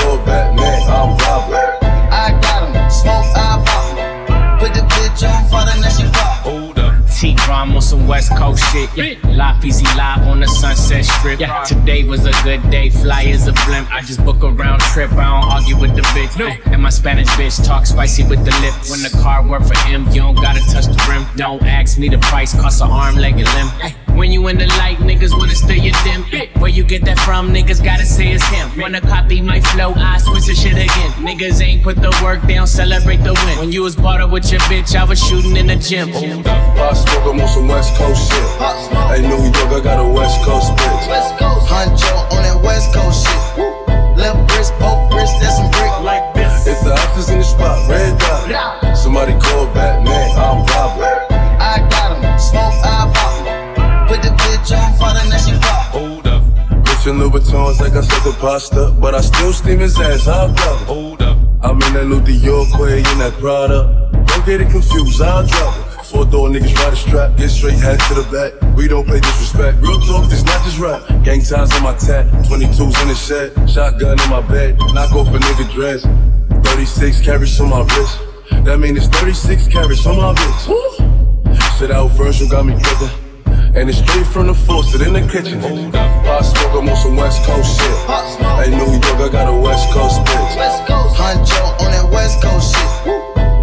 go 0.02 0.24
back, 0.24 0.54
man, 0.56 0.82
I'm 0.88 1.16
robbing. 1.18 1.88
I 2.12 2.38
got 2.40 2.74
him, 2.74 2.90
smoke, 2.90 3.24
I 3.34 3.62
pop 3.64 4.60
Put 4.60 4.74
the 4.74 4.80
bitch 4.80 5.22
on 5.28 5.44
for 5.48 5.64
the 5.64 5.88
she 5.90 6.04
pop. 6.12 6.36
T 7.16 7.32
drama 7.32 7.76
on 7.76 7.80
some 7.80 8.06
West 8.06 8.30
Coast 8.36 8.62
shit. 8.72 8.90
Yeah. 8.94 9.30
Life 9.30 9.64
easy 9.64 9.86
live 9.96 10.26
on 10.26 10.40
the 10.40 10.46
Sunset 10.46 11.02
Strip. 11.02 11.40
Yeah. 11.40 11.64
Today 11.64 12.04
was 12.04 12.26
a 12.26 12.32
good 12.44 12.68
day, 12.70 12.90
fly 12.90 13.22
is 13.22 13.48
a 13.48 13.54
blimp. 13.64 13.90
I 13.90 14.02
just 14.02 14.22
book 14.22 14.42
a 14.42 14.50
round 14.50 14.82
trip, 14.82 15.10
I 15.12 15.24
don't 15.24 15.50
argue 15.50 15.78
with 15.78 15.96
the 15.96 16.02
bitch. 16.02 16.38
No. 16.38 16.48
And 16.70 16.82
my 16.82 16.90
Spanish 16.90 17.28
bitch 17.28 17.64
talk 17.64 17.86
spicy 17.86 18.24
with 18.24 18.44
the 18.44 18.52
lip. 18.60 18.74
When 18.90 19.02
the 19.02 19.10
car 19.22 19.46
work 19.48 19.64
for 19.64 19.78
him, 19.88 20.06
you 20.08 20.20
don't 20.20 20.34
gotta 20.34 20.60
touch 20.70 20.84
the 20.84 21.06
rim. 21.08 21.24
Don't 21.36 21.62
ask 21.62 21.98
me 21.98 22.10
the 22.10 22.18
price, 22.18 22.52
cost 22.52 22.82
a 22.82 22.84
arm, 22.84 23.16
leg, 23.16 23.40
and 23.40 23.48
limb. 23.54 24.05
When 24.16 24.32
you 24.32 24.48
in 24.48 24.56
the 24.56 24.66
light, 24.80 24.96
niggas 24.98 25.36
wanna 25.38 25.54
stay 25.54 25.76
your 25.78 25.94
dim. 26.02 26.24
Where 26.60 26.70
you 26.70 26.84
get 26.84 27.04
that 27.04 27.18
from, 27.18 27.52
niggas 27.52 27.84
gotta 27.84 28.06
say 28.06 28.32
it's 28.32 28.44
him. 28.46 28.80
Wanna 28.80 29.00
copy 29.00 29.42
my 29.42 29.60
flow, 29.60 29.92
I 29.94 30.16
switch 30.18 30.46
the 30.46 30.54
shit 30.54 30.72
again. 30.72 31.10
Niggas 31.20 31.60
ain't 31.62 31.82
put 31.82 31.96
the 31.96 32.10
work 32.24 32.40
down, 32.48 32.66
celebrate 32.66 33.18
the 33.18 33.34
win. 33.34 33.58
When 33.58 33.72
you 33.72 33.82
was 33.82 33.94
bought 33.94 34.22
up 34.22 34.30
with 34.30 34.50
your 34.50 34.60
bitch, 34.62 34.96
I 34.96 35.04
was 35.04 35.20
shooting 35.22 35.56
in 35.56 35.66
the 35.66 35.76
gym. 35.76 36.12
Pop 36.42 36.96
smoke, 36.96 37.34
I'm 37.34 37.40
on 37.40 37.48
some 37.48 37.68
West 37.68 37.94
Coast 37.96 38.32
shit. 38.32 38.42
Hey, 39.12 39.20
New 39.20 39.36
York, 39.36 39.70
I 39.76 39.80
got 39.84 40.00
a 40.00 40.08
West 40.08 40.42
Coast 40.44 40.72
bitch. 40.72 41.08
West 41.08 41.38
Coast. 41.38 41.66
Huncho 41.68 42.16
on 42.32 42.42
that 42.42 42.58
West 42.64 42.94
Coast 42.94 43.26
shit. 43.26 43.66
Left 44.16 44.50
wrist, 44.56 44.72
both 44.80 45.12
wrists, 45.12 45.38
that's 45.40 45.56
some 45.56 45.70
brick. 45.70 45.92
Like 46.00 46.32
this. 46.34 46.66
If 46.66 46.80
the 46.84 46.92
officer's 46.94 47.28
in 47.28 47.38
the 47.38 47.44
spot, 47.44 47.86
red 47.90 48.18
dot. 48.18 48.96
Somebody 48.96 49.32
call 49.38 49.66
Batman, 49.74 50.30
I'm 50.38 50.64
robbing. 50.64 51.15
Christian 57.06 57.30
Louboutins 57.30 57.78
like 57.78 57.92
I 57.92 58.00
said 58.00 58.18
the 58.28 58.36
pasta, 58.40 58.90
but 58.98 59.14
I 59.14 59.20
still 59.20 59.52
steam 59.52 59.78
his 59.78 59.96
ass, 60.00 60.26
I'll 60.26 60.52
drop. 60.52 60.80
Hold 60.88 61.22
up. 61.22 61.38
I'm 61.62 61.80
in 61.80 61.94
that 61.94 62.04
new 62.08 62.20
Dior 62.20 62.66
Quay 62.74 62.98
in 62.98 63.18
that 63.22 63.32
Prada. 63.38 64.10
Don't 64.26 64.44
get 64.44 64.60
it 64.60 64.70
confused, 64.72 65.22
I'll 65.22 65.46
drop 65.46 65.76
it. 65.78 66.04
Four 66.04 66.24
door 66.24 66.48
niggas 66.48 66.74
ride 66.74 66.94
a 66.94 66.96
strap, 66.96 67.36
get 67.36 67.50
straight 67.50 67.78
hat 67.78 68.00
to 68.08 68.14
the 68.14 68.26
back. 68.34 68.58
We 68.74 68.88
don't 68.88 69.06
play 69.06 69.20
disrespect. 69.20 69.78
Real 69.82 70.00
talk, 70.00 70.28
this 70.28 70.42
not 70.42 70.64
just 70.64 70.80
rap. 70.80 71.06
Gang 71.22 71.42
ties 71.42 71.72
on 71.76 71.84
my 71.84 71.94
tat, 71.94 72.26
22s 72.42 73.00
in 73.00 73.06
the 73.06 73.14
shed, 73.14 73.70
shotgun 73.70 74.18
in 74.18 74.28
my 74.28 74.40
bed. 74.40 74.76
Knock 74.92 75.12
off 75.12 75.28
a 75.28 75.38
nigga 75.38 75.72
dress. 75.72 76.02
36 76.74 77.20
carats 77.20 77.60
on 77.60 77.70
my 77.70 77.82
wrist. 77.82 78.18
That 78.66 78.80
mean 78.80 78.96
it's 78.96 79.06
36 79.06 79.68
carats 79.68 80.04
on 80.06 80.16
my 80.16 80.34
wrist. 80.34 81.78
Sit 81.78 81.92
out 81.92 82.08
first, 82.16 82.40
Virgil 82.40 82.48
got 82.48 82.66
me 82.66 82.74
drippin'. 82.74 83.25
And 83.74 83.88
it's 83.88 83.98
straight 83.98 84.26
from 84.26 84.46
the 84.46 84.54
faucet 84.54 85.02
in 85.02 85.12
the 85.12 85.20
kitchen. 85.20 85.60
Pop 85.92 86.44
smoke, 86.44 86.82
I'm 86.82 86.88
on 86.88 86.96
some 86.96 87.16
West 87.16 87.44
Coast 87.44 87.78
shit. 87.78 87.96
Hey, 88.56 88.70
New 88.70 88.90
York, 88.90 89.20
I 89.20 89.28
got 89.30 89.48
a 89.48 89.54
West 89.54 89.90
Coast 89.92 90.20
bitch. 90.22 90.56
West 90.56 90.86
Coast. 90.86 91.16
Huncho 91.16 91.80
on 91.84 91.90
that 91.92 92.08
West 92.10 92.42
Coast 92.42 92.74
shit. 92.74 93.16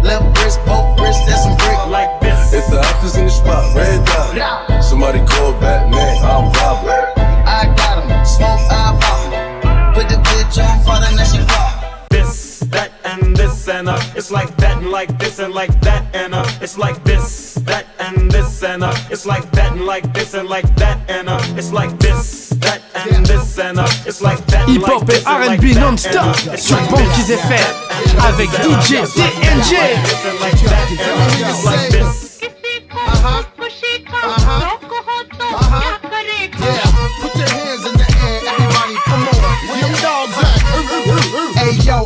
Left 0.04 0.38
wrist, 0.38 0.60
both 0.66 1.00
wrists, 1.00 1.24
that's 1.26 1.42
some 1.44 1.56
brick. 1.56 1.78
Like 1.88 2.20
this. 2.20 2.52
If 2.52 2.66
the 2.70 2.78
officer's 2.78 3.16
in 3.16 3.24
the 3.24 3.30
spot, 3.30 3.74
red 3.74 4.04
dot. 4.06 4.84
Somebody 4.84 5.18
call 5.26 5.52
Batman, 5.60 6.22
I'm 6.22 6.52
robbing. 6.52 7.24
I 7.46 7.74
got 7.76 8.04
him, 8.04 8.24
smoke, 8.24 8.60
I 8.70 8.98
pop 9.00 9.32
him. 9.32 9.94
Put 9.94 10.08
the 10.10 10.16
bitch 10.16 10.62
on 10.62 10.84
fire, 10.84 11.10
now 11.16 11.24
she 11.24 11.38
pop. 11.46 12.08
This, 12.10 12.60
that, 12.70 12.92
and 13.04 13.34
this, 13.34 13.66
and 13.68 13.88
uh, 13.88 13.98
it's 14.14 14.30
like 14.30 14.54
that, 14.58 14.76
and 14.76 14.90
like 14.90 15.18
this, 15.18 15.38
and 15.38 15.54
like 15.54 15.80
that, 15.80 16.04
and 16.14 16.34
uh, 16.34 16.44
it's 16.60 16.76
like 16.76 17.02
this, 17.04 17.53
that, 17.64 17.86
and 17.98 18.30
this, 18.30 18.62
and 18.62 18.82
uh, 18.82 18.94
it's 19.10 19.26
like 19.26 19.50
that, 19.52 19.72
and 19.72 19.86
like 19.86 20.12
this, 20.12 20.34
and 20.34 20.48
like 20.48 20.66
that, 20.76 20.98
and 21.10 21.28
uh, 21.28 21.40
it's 21.56 21.72
like 21.72 21.98
this, 21.98 22.50
that, 22.60 22.82
and 22.94 23.26
this, 23.26 23.58
and 23.58 23.78
uh, 23.78 23.86
it's 24.06 24.20
like 24.20 24.44
that, 24.46 24.68
and 24.68 24.76
Hip-hop 24.78 25.02
like 25.02 25.02
et 25.02 25.06
this, 25.06 25.26
and 25.26 25.40
like 25.40 25.50
R&B 25.60 25.72
that, 25.72 25.80
non-stop 25.80 26.26
uh, 26.26 26.52
it's 26.52 26.62
sur 26.64 26.76
like 26.76 26.90
Banquise 26.90 27.28
this, 27.28 27.40
FM 27.40 27.48
that, 27.48 27.72
and 27.94 28.34
avec 28.34 28.50
this, 28.50 28.66
and, 28.66 28.82
DJ 28.82 29.02
it's 29.02 29.16
like 29.16 29.34
that, 29.34 29.44
TNG. 29.44 29.74
and 29.80 29.90
like 29.90 30.02
this, 30.04 30.24
and 30.24 30.40
like 30.40 30.60
that, 30.60 30.90
and, 30.90 31.44
uh, 31.44 31.48
it's 31.50 31.64
like 31.64 31.90
this. 31.90 32.23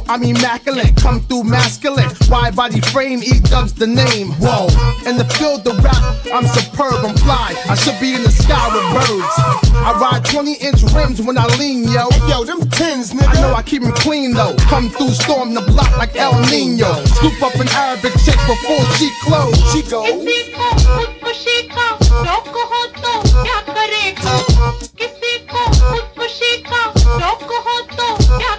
I'm 0.09 0.23
immaculate, 0.23 0.97
come 0.97 1.21
through 1.21 1.45
masculine. 1.45 2.09
Wide 2.31 2.57
body 2.57 2.81
frame, 2.81 3.23
E 3.23 3.41
dubs 3.41 3.75
the 3.75 3.87
name. 3.87 4.33
Whoa, 4.41 4.67
in 5.05 5.19
the 5.19 5.25
field 5.37 5.67
of 5.69 5.85
rap, 5.85 6.03
I'm 6.33 6.47
superb, 6.47 7.05
I'm 7.05 7.15
fly. 7.17 7.55
I 7.69 7.75
should 7.75 8.01
be 8.01 8.15
in 8.15 8.23
the 8.23 8.31
sky 8.31 8.73
with 8.73 8.89
birds. 8.97 9.35
I 9.77 9.93
ride 10.01 10.25
20 10.25 10.55
inch 10.55 10.83
rims 10.95 11.21
when 11.21 11.37
I 11.37 11.45
lean, 11.59 11.85
yo. 11.85 12.09
Hey, 12.09 12.29
yo, 12.31 12.45
them 12.45 12.61
tins, 12.71 13.13
nigga. 13.13 13.37
I 13.37 13.41
know 13.43 13.55
I 13.55 13.63
keep 13.63 13.83
them 13.83 13.93
clean 13.93 14.33
though. 14.33 14.57
Come 14.73 14.89
through, 14.89 15.11
storm 15.11 15.53
the 15.53 15.61
block 15.61 15.95
like 15.99 16.17
El 16.17 16.41
Nino. 16.49 17.05
Scoop 17.05 17.43
up 17.43 17.55
an 17.57 17.69
Arabic 17.69 18.13
chick 18.25 18.41
before 18.49 18.85
she 18.97 19.11
close. 19.23 19.57
She 19.73 19.83
goes. 19.83 20.09
I'ma 28.41 28.58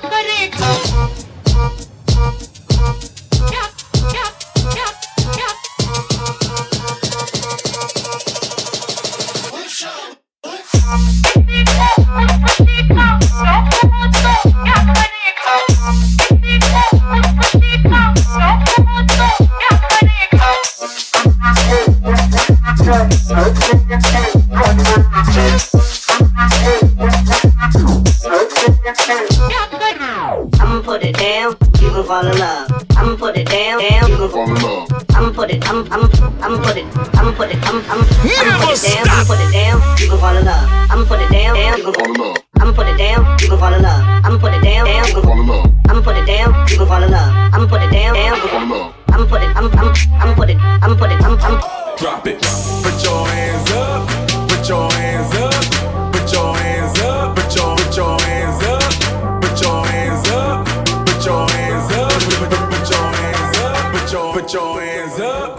Put 64.49 64.55
your 64.55 64.81
hands 64.81 65.19
up. 65.19 65.58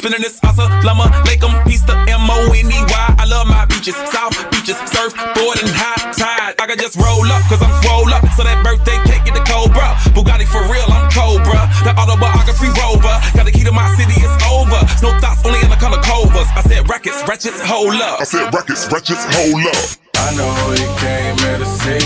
Spinning 0.00 0.22
this 0.22 0.40
asa 0.42 0.64
llama. 0.80 1.12
Lake 1.28 1.44
'em, 1.44 1.52
piece 1.68 1.82
the 1.82 1.92
M-O-N-E-Y. 2.08 3.14
I 3.20 3.24
love 3.26 3.46
my 3.46 3.66
beaches. 3.66 3.94
South 4.08 4.32
beaches. 4.50 4.78
Surfboard 4.88 5.60
and 5.60 5.68
high 5.76 6.00
tide. 6.16 6.54
I 6.56 6.64
can 6.64 6.78
just 6.78 6.96
roll 6.96 7.28
up, 7.28 7.42
cause 7.52 7.60
I'm 7.60 7.68
swole 7.84 8.08
up. 8.08 8.24
So 8.32 8.42
that 8.42 8.64
birthday 8.64 8.96
cake 9.04 9.28
get 9.28 9.34
the 9.36 9.44
Cobra. 9.44 10.00
Bugatti 10.16 10.48
for 10.48 10.64
real, 10.72 10.88
I'm 10.88 11.04
Cobra. 11.12 11.68
The 11.84 11.92
autobiography 12.00 12.72
rover. 12.80 13.12
Got 13.36 13.44
the 13.44 13.52
key 13.52 13.64
to 13.68 13.72
my 13.72 13.92
city, 14.00 14.16
it's 14.16 14.36
over. 14.48 14.80
No 15.04 15.12
thoughts, 15.20 15.44
only 15.44 15.60
in 15.60 15.68
the 15.68 15.76
color 15.76 16.00
covers. 16.00 16.48
I 16.56 16.62
said 16.64 16.88
rackets, 16.88 17.20
wretches, 17.28 17.60
hold 17.60 18.00
up. 18.00 18.22
I 18.22 18.24
said 18.24 18.48
rackets, 18.56 18.88
wretches, 18.90 19.20
hold 19.36 19.68
up. 19.68 19.84
I 20.16 20.32
know 20.32 20.48
you 20.80 20.88
came 20.96 21.36
here 21.44 21.58
to 21.60 21.68
see. 21.84 22.00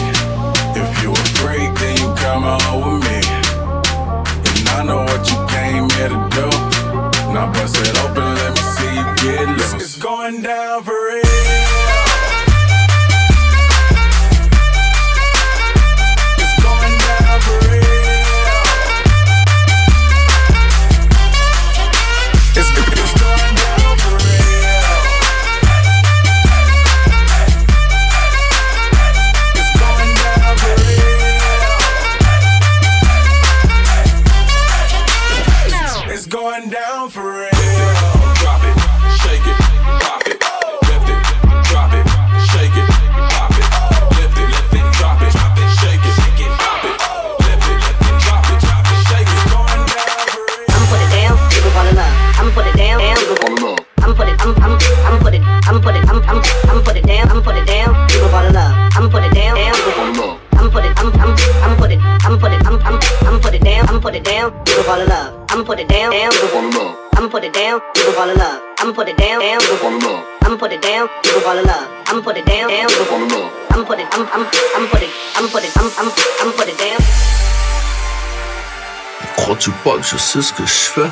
If 0.74 0.90
you 0.98 1.14
a 1.14 1.22
freak, 1.38 1.70
then 1.78 1.94
you 2.02 2.10
come 2.18 2.42
on 2.42 2.74
with 2.82 3.06
me. 3.06 3.22
And 4.58 4.68
I 4.74 4.82
know 4.82 5.06
what 5.06 5.22
you 5.30 5.38
came 5.46 5.86
here 5.94 6.10
to 6.10 6.18
do. 6.34 6.50
Now 7.34 7.50
bust 7.74 8.13
pas 79.84 79.96
que 79.98 80.06
je 80.10 80.16
sais 80.16 80.40
ce 80.40 80.52
que 80.52 80.64
je 80.64 80.72
fais. 80.72 81.10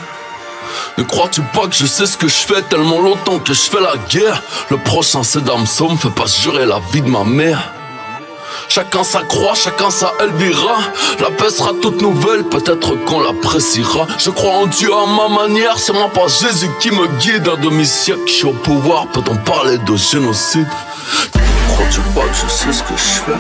Ne 0.97 1.05
crois-tu 1.05 1.43
pas 1.43 1.67
que 1.67 1.75
je 1.75 1.87
sais 1.87 2.07
ce 2.07 2.17
que 2.17 2.29
je 2.29 2.47
fais 2.47 2.63
tellement 2.63 3.01
longtemps 3.01 3.39
que 3.39 3.53
je 3.53 3.61
fais 3.61 3.81
la 3.81 3.97
guerre? 4.09 4.43
Le 4.71 4.79
prochain 4.79 5.23
c'est 5.23 5.45
Damso, 5.45 5.89
me 5.91 5.97
fait 5.97 6.11
pas 6.11 6.25
jurer 6.27 6.65
la 6.65 6.81
vie 6.93 7.03
de 7.03 7.09
ma 7.09 7.25
mère. 7.25 7.73
Chacun 8.69 9.05
sa 9.05 9.21
croix, 9.23 9.55
chacun 9.55 9.91
sa 9.91 10.13
Elvira. 10.21 10.79
La 11.21 11.31
paix 11.31 11.51
sera 11.51 11.73
toute 11.83 12.01
nouvelle, 12.01 12.45
peut-être 12.45 12.95
qu'on 13.05 13.21
l'appréciera. 13.21 14.07
Je 14.19 14.31
crois 14.31 14.53
en 14.53 14.67
Dieu 14.67 14.91
à 14.93 15.07
ma 15.07 15.29
manière, 15.29 15.79
c'est 15.79 15.93
moi 15.93 16.09
pas 16.09 16.29
Jésus 16.29 16.71
qui 16.81 16.91
me 16.91 17.07
guide. 17.19 17.49
Un 17.49 17.61
demi-siècle, 17.61 18.23
je 18.27 18.33
suis 18.33 18.47
au 18.47 18.53
pouvoir, 18.53 19.09
peut-on 19.09 19.37
parler 19.37 19.79
de 19.79 19.97
génocide? 19.97 20.69
Crois-tu 21.69 22.01
pas 22.15 22.23
que 22.23 22.35
je 22.35 22.51
sais 22.51 22.73
ce 22.73 22.83
que 22.83 22.97
je 22.97 23.21
fais? 23.25 23.39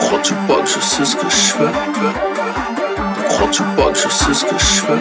Crois-tu 0.00 0.34
pas 0.48 0.62
que 0.62 0.68
je 0.68 0.80
sais 0.80 1.04
ce 1.04 1.16
que 1.16 1.28
je 1.28 1.36
fais? 1.36 2.35
Crois-tu 3.28 3.62
pas 3.62 3.90
que 3.92 3.98
je 3.98 4.08
sais 4.08 4.34
ce 4.34 4.44
que 4.44 4.58
je 4.58 4.64
fais 4.64 5.00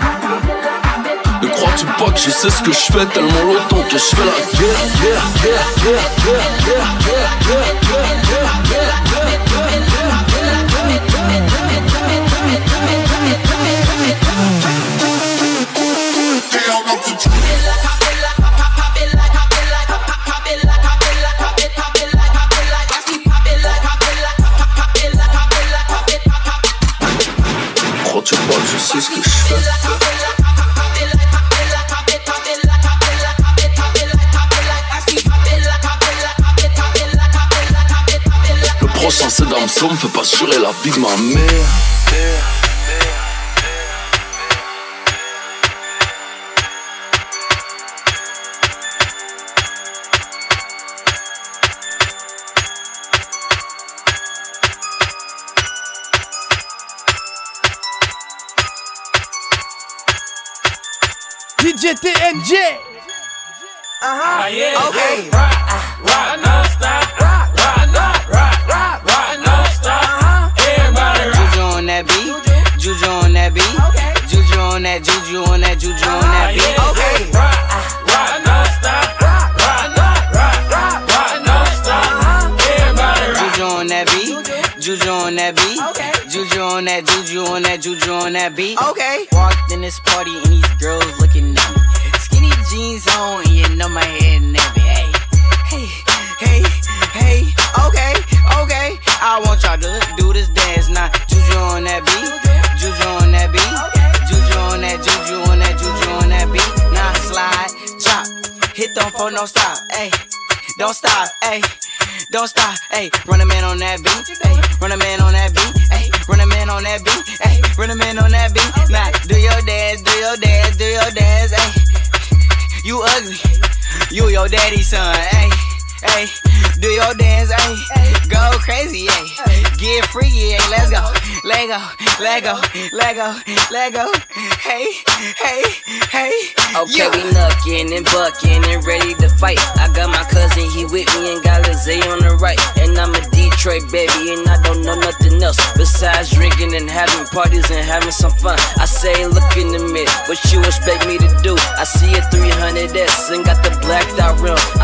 Ne 1.42 1.48
crois-tu 1.48 1.86
pas 1.86 2.12
que 2.12 2.20
je 2.20 2.30
sais 2.30 2.50
ce 2.50 2.62
que 2.62 2.72
je 2.72 2.92
fais 2.92 3.06
tellement 3.08 3.44
longtemps 3.44 3.84
que 3.90 3.98
je 3.98 4.16
fais 4.16 4.26
la 4.26 4.58
guerre, 4.58 4.80
guerre, 5.02 6.16
sais 28.86 29.02
ce 29.02 29.10
que 29.10 29.16
je 29.16 29.30
fais. 29.30 29.56
Le 38.82 38.88
prochain 38.88 39.30
c'est 39.30 39.50
Damso, 39.50 39.90
me 39.90 39.96
fait 39.96 40.08
pas 40.10 40.24
jurer 40.24 40.60
la 40.60 40.72
vie 40.84 40.92
de 40.92 41.00
ma 41.00 41.16
mère 41.18 41.66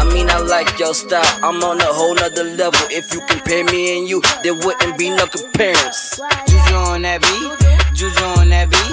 I 0.01 0.03
mean, 0.09 0.31
I 0.33 0.41
like 0.41 0.79
your 0.79 0.95
style, 0.95 1.21
I'm 1.45 1.61
on 1.61 1.79
a 1.79 1.85
whole 1.85 2.15
nother 2.15 2.43
level. 2.43 2.81
If 2.89 3.13
you 3.13 3.21
compare 3.21 3.63
me 3.65 3.99
and 3.99 4.09
you, 4.09 4.17
there 4.41 4.57
wouldn't 4.57 4.97
be 4.97 5.13
no 5.13 5.27
comparison. 5.29 6.25
Juju 6.49 6.75
on 6.89 7.05
that 7.05 7.21
beat, 7.21 7.53
Juju 7.93 8.25
on 8.41 8.49
that 8.49 8.65
beat, 8.73 8.89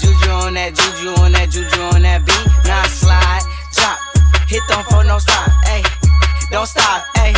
Juju 0.00 0.32
on 0.32 0.56
that, 0.56 0.72
Juju 0.72 1.12
on 1.20 1.36
that, 1.36 1.52
Juju 1.52 1.80
on 1.92 2.00
that 2.08 2.24
beat. 2.24 2.46
Now 2.64 2.88
slide, 2.88 3.44
chop, 3.68 4.00
hit 4.48 4.64
them 4.72 4.80
for 4.88 5.04
no 5.04 5.20
stop, 5.20 5.44
ayy. 5.68 5.84
Don't 6.48 6.64
stop, 6.64 7.04
ayy. 7.20 7.36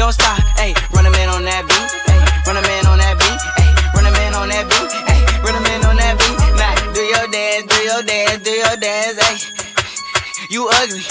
Don't 0.00 0.16
stop, 0.16 0.40
ayy. 0.56 0.72
Run 0.96 1.04
a 1.04 1.12
man 1.12 1.28
on 1.28 1.44
that 1.44 1.68
beat, 1.68 1.90
ayy. 2.08 2.48
Run 2.48 2.56
a 2.56 2.64
man 2.64 2.86
on 2.88 2.96
that 2.96 3.12
beat, 3.20 3.44
ayy. 3.60 3.76
Run 3.92 4.08
a 4.08 4.10
man 4.16 4.32
on 4.32 4.48
that 4.48 4.64
beat, 4.72 4.88
ayy. 4.88 5.44
Run 5.44 5.52
a 5.52 5.60
man 5.68 5.84
on 5.84 6.00
that 6.00 6.16
beat. 6.16 6.38
Now 6.56 6.72
do 6.96 7.02
your 7.04 7.28
dance, 7.28 7.68
do 7.68 7.78
your 7.84 8.02
dance, 8.08 8.40
do 8.40 8.52
your 8.56 8.76
dance, 8.80 9.20
ayy. 9.20 10.48
You 10.48 10.64
ugly, 10.80 11.04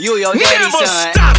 you 0.00 0.16
your 0.16 0.32
daddy's 0.32 0.72
Never 0.72 0.86
son. 0.86 1.12
stop. 1.12 1.36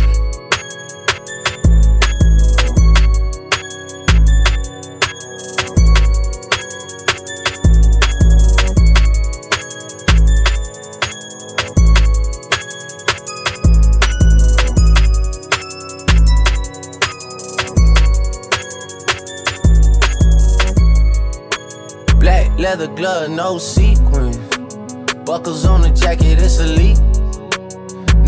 Black 22.19 22.59
leather 22.59 22.87
glove, 22.87 23.31
no 23.31 23.57
sequins. 23.57 24.37
Buckles 25.25 25.65
on 25.65 25.81
the 25.81 25.89
jacket, 25.89 26.37
it's 26.39 26.59
elite. 26.59 26.99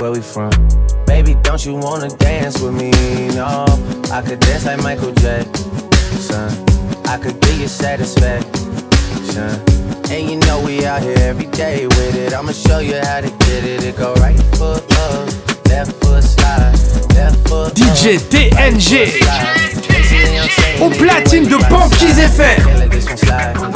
Where 0.00 0.12
we 0.12 0.20
from? 0.20 0.50
Baby, 1.06 1.36
don't 1.42 1.64
you 1.64 1.74
wanna 1.74 2.08
dance 2.08 2.60
with 2.60 2.74
me? 2.74 2.90
No, 3.34 3.64
I 4.12 4.20
could 4.20 4.40
dance 4.40 4.66
like 4.66 4.82
Michael 4.82 5.12
Jackson. 5.12 6.50
I 7.06 7.16
could 7.16 7.40
give 7.40 7.58
you 7.58 7.66
satisfaction. 7.66 8.54
And 10.10 10.30
you 10.30 10.36
know 10.40 10.62
we 10.64 10.84
out 10.84 11.02
here 11.02 11.16
every 11.20 11.46
day 11.46 11.86
with 11.86 12.14
it. 12.14 12.34
I'ma 12.34 12.52
show 12.52 12.80
you 12.80 12.96
how 12.96 13.22
to 13.22 13.30
get 13.30 13.64
it. 13.64 13.84
It 13.84 13.96
go 13.96 14.12
right 14.16 14.38
foot 14.56 14.84
up, 15.08 15.28
left 15.66 15.92
foot 16.04 16.22
slide, 16.22 16.72
left 17.14 17.48
foot 17.48 17.70
up, 17.70 17.74
DJ 17.74 18.18
TNG. 18.18 18.50
right 18.52 19.72
foot 19.72 19.82
slide. 19.82 19.88
Basically, 19.88 20.38
I'm 20.38 20.48
saying 20.48 20.82
Au 20.82 20.90
platine 20.90 21.48
de 21.48 21.56
Banquise 21.70 22.18
FM. 22.18 23.75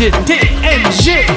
TNG, 0.00 0.24
TNG. 0.24 1.30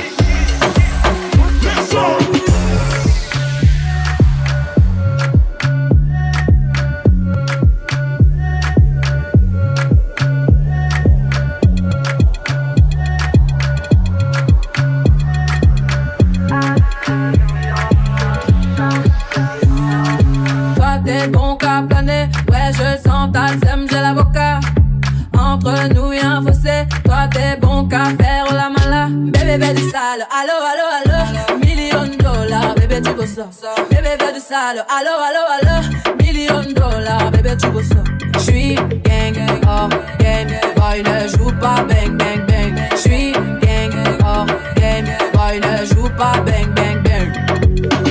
Sale, 34.73 34.85
allo 34.89 35.13
allo 35.21 35.43
allo 35.55 36.15
Million 36.17 36.73
dollars, 36.73 37.31
bébé 37.31 37.55
tu 37.57 37.67
veux 37.67 37.83
ça 37.83 38.03
J'suis 38.39 38.75
gang, 38.75 39.37
oh 39.67 39.89
game, 40.19 40.49
boy 40.75 41.03
ne 41.03 41.27
joue 41.27 41.51
pas 41.59 41.83
bang 41.83 42.17
bang 42.17 42.45
bang 42.47 42.75
J'suis 42.95 43.31
gang, 43.61 43.93
oh 44.25 44.45
game, 44.75 45.05
boy 45.33 45.59
ne 45.59 45.85
joue 45.85 46.09
pas 46.17 46.39
bang 46.45 46.73
bang 46.73 47.01
bang 47.03 47.31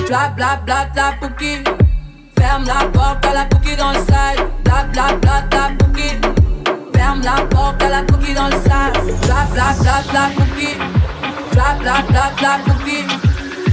Bla 0.06 0.28
bla 0.36 0.56
bla 0.64 0.86
bla 0.92 1.14
pouki 1.20 1.64
Ferme 2.38 2.64
la 2.66 2.86
porte 2.86 3.24
à 3.26 3.34
la 3.34 3.44
cookie 3.46 3.76
dans 3.76 3.92
le 3.92 3.98
sale. 3.98 4.46
Bla 4.64 4.84
bla 4.92 5.14
bla 5.16 5.42
bla 5.48 5.70
cookie. 5.78 6.18
Ferme 6.94 7.22
la 7.22 7.46
porte 7.46 7.82
à 7.82 7.88
la 7.88 8.02
cookie 8.02 8.34
dans 8.34 8.46
le 8.46 8.52
sale. 8.52 8.92
Bla 9.22 9.46
bla 9.52 9.74
bla 9.80 10.02
bla 10.10 10.30
cookie. 10.36 10.76
Bla 11.52 11.76
bla 11.80 12.02
bla 12.08 12.30
bla 12.38 12.58
cookie. 12.66 13.31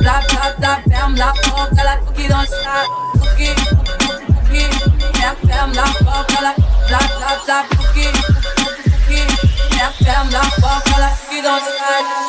Bla 0.00 0.20
bla 0.58 0.78
ferme 0.88 1.16
la 1.16 1.32
porte, 1.42 1.78
à 1.78 1.84
la 1.84 1.96
cookie 1.96 2.28
dans 2.28 2.40
le 2.40 2.46
sac. 2.46 2.88
Cookie, 3.12 3.54
cookie, 3.68 4.06
cookie, 4.36 5.48
ferme 5.48 5.72
la 5.74 5.84
porte, 6.04 6.32
la 6.42 6.54
bla 6.88 7.64
cookie, 7.76 8.10
ferme 10.04 10.30
la 10.30 10.40
porte, 10.60 10.88
à 10.96 11.00
la 11.00 11.08
cookie 11.08 11.42
dans 11.42 11.56
le 11.56 11.76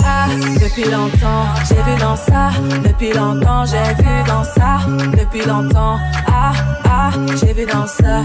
ah, 0.04 0.28
depuis 0.62 0.90
longtemps, 0.90 1.46
j'ai 1.68 1.82
vu 1.84 2.00
dans 2.00 2.16
ça. 2.16 2.50
Depuis 2.84 3.14
longtemps, 3.14 3.66
j'ai 3.66 3.94
vu 4.04 4.24
dans 4.28 4.44
ça. 4.44 4.80
Depuis 5.18 5.46
longtemps, 5.46 5.98
ah 6.28 6.52
ah, 6.86 7.10
j'ai 7.36 7.54
vu 7.54 7.66
dans 7.66 7.88
ça. 7.88 8.22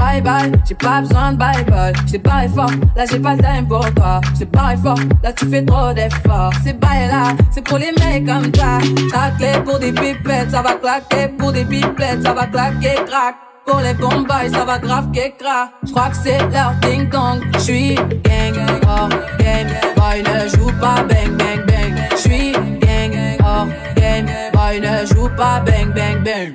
Bye 0.00 0.22
bye, 0.22 0.50
j'ai 0.66 0.74
pas 0.74 1.02
besoin 1.02 1.32
de 1.32 1.36
bye 1.36 1.62
bye. 1.64 1.92
J't'ai 2.06 2.18
pas 2.18 2.48
fort, 2.48 2.70
là 2.96 3.04
j'ai 3.04 3.18
pas 3.18 3.34
le 3.34 3.42
time 3.42 3.68
pour 3.68 3.92
toi. 3.94 4.22
J't'ai 4.34 4.46
pas 4.46 4.74
fort, 4.82 4.98
là 5.22 5.32
tu 5.34 5.46
fais 5.46 5.62
trop 5.62 5.92
d'efforts. 5.92 6.54
C'est 6.64 6.80
bye 6.80 7.06
là, 7.06 7.34
c'est 7.50 7.62
pour 7.62 7.76
les 7.76 7.92
mecs 7.92 8.26
comme 8.26 8.50
toi. 8.50 8.78
Ta 9.12 9.30
clé 9.36 9.52
pour 9.62 9.78
des 9.78 9.92
pipettes, 9.92 10.52
ça 10.52 10.62
va 10.62 10.74
claquer. 10.74 11.28
Pour 11.38 11.52
des 11.52 11.66
pipettes, 11.66 12.22
ça 12.22 12.32
va 12.32 12.46
claquer, 12.46 12.94
crack. 13.06 13.36
Pour 13.66 13.80
les 13.80 13.92
bombes, 13.92 14.26
ça 14.52 14.64
va 14.64 14.78
grave 14.78 15.10
qu'écra. 15.12 15.70
J'crois 15.86 16.08
que 16.08 16.16
c'est 16.16 16.38
leur 16.50 16.72
ding 16.80 17.08
dong. 17.10 17.40
J'suis 17.58 17.94
gang, 17.94 18.56
oh 18.88 19.08
game. 19.38 19.68
Boy 19.96 20.22
ne 20.22 20.48
joue 20.48 20.72
pas 20.80 21.04
bang 21.04 21.36
bang 21.36 21.66
bang. 21.66 21.94
J'suis 22.16 22.52
gang, 22.52 23.36
oh 23.44 23.68
game. 23.96 24.26
Boy 24.54 24.80
ne 24.80 25.06
joue 25.06 25.28
pas 25.36 25.60
bang 25.60 25.92
bang 25.94 26.24
bang. 26.24 26.54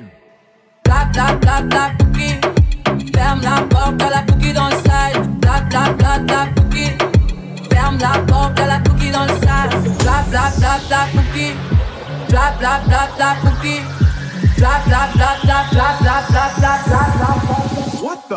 Bla 0.84 1.04
bla 1.12 1.62
bla 1.62 1.90
cookie. 1.98 2.55
Ferme 3.16 3.40
la 3.40 3.62
porte 3.62 4.02
à 4.02 4.10
la 4.10 4.22
cookie 4.22 4.52
dans 4.52 4.68
le 4.68 4.76
sale. 4.86 5.26
Bla 5.40 5.60
bla 5.70 5.92
bla 5.94 6.18
bla 6.18 6.46
cookie. 6.54 6.92
Ferme 7.70 7.98
la 7.98 8.18
porte 8.26 8.60
à 8.60 8.66
la 8.66 8.78
cookie 8.80 9.10
dans 9.10 9.24
le. 9.24 9.34
Bla 10.02 10.22
bla 10.28 10.52
bla 10.58 10.78
bla 10.86 11.06
cookie. 11.12 11.54
Bla 12.28 12.52
bla 12.58 12.80
bla 12.86 13.08
bla 13.16 13.36
cookie. 13.42 13.80
Bla 14.58 14.80
bla 14.86 15.08
bla 15.14 15.30
bla 15.42 15.64
bla 15.72 15.88
bla 16.00 16.16
bla 16.28 16.44
bla 16.58 16.72
bla 16.86 17.02
bla. 17.16 17.30
What 18.02 18.20
the? 18.28 18.36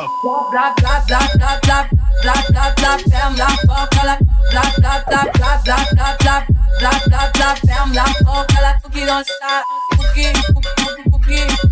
Bla 0.51 0.73
bla 0.77 0.93
bla 1.07 1.19
bla 1.35 1.51
bla 1.61 1.77
bla 2.23 2.33
bla 2.49 2.63
bla. 2.77 2.91
Ferme 3.11 3.37
la 3.37 3.47
porte 3.67 3.97
à 4.01 4.05
la. 4.05 4.17
Bla 4.51 4.61
bla 4.77 4.93
bla 5.07 5.21
bla 5.33 5.49
bla 5.63 5.77
bla 5.91 6.15
bla 6.19 6.35
bla 6.79 6.91
bla 7.07 7.21
bla. 7.33 7.49
Ferme 7.67 7.93
la 7.93 8.05
porte 8.25 8.53
à 8.57 8.61
la 8.61 8.73
cookie 8.81 9.05
dans 9.05 9.19
le. 9.19 9.25
Cookie, 9.97 10.33
cookie, 10.53 11.09
cookie. 11.11 11.68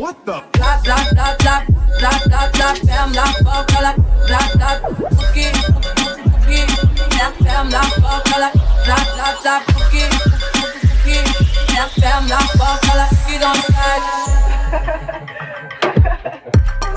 What 0.00 0.24
the? 0.26 0.42
Fuck. 0.58 0.80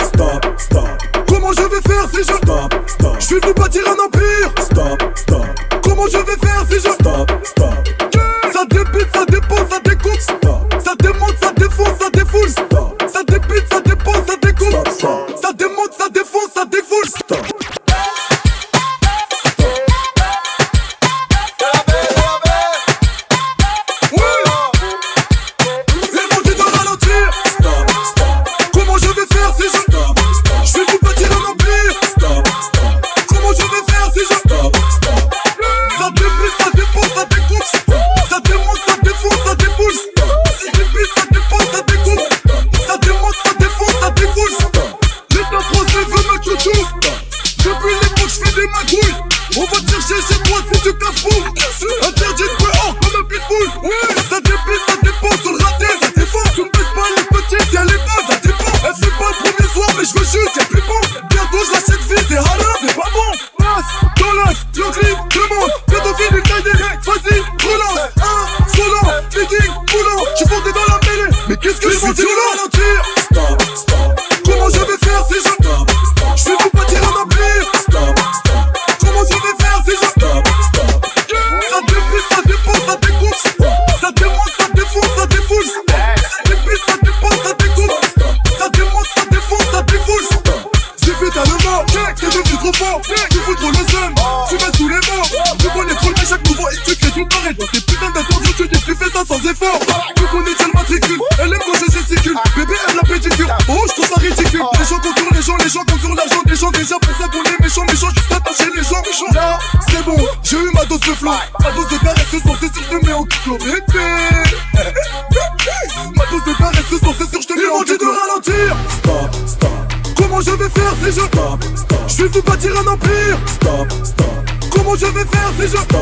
Stop 0.02 0.60
stop. 0.60 1.13
Comment 1.56 1.70
je 1.70 1.76
vais 1.76 1.82
faire 1.82 2.10
si 2.10 2.18
je 2.18 2.34
stop, 2.34 2.74
stop. 2.88 3.16
Je 3.20 3.26
suis 3.26 3.36
venu 3.36 3.54
bâtir 3.54 3.84
un 3.88 4.06
empire. 4.06 4.52
Stop, 4.60 5.04
stop. 5.16 5.46
Comment 5.84 6.08
je 6.08 6.18
vais 6.18 6.38
faire 6.38 6.66
si 6.68 6.76
je 6.76 6.92
stop, 6.92 7.32
stop. 7.44 7.74
Ça 8.52 8.66
débite, 8.66 9.08
ça 9.14 9.26
dépose, 9.26 9.70
ça 9.70 9.80
découpe. 9.84 10.20
Stop. 10.20 10.74
Ça 10.84 10.96
démonte, 11.00 11.38
ça 11.40 11.52
défonce, 11.56 12.00
ça 12.00 12.10
défoule. 12.12 12.50
Stop. 12.50 13.04
Ça 13.08 13.24
débite, 13.24 13.66
ça 13.72 13.82
dépose, 13.82 14.26
ça 14.26 14.36
découpe. 14.42 14.90
Stop, 14.90 15.40
Ça 15.40 15.54
démonte, 15.54 15.94
ça 15.96 16.10
défonce, 16.10 16.50
ça 16.56 16.66
défoule. 16.66 17.06
Stop. 17.08 17.83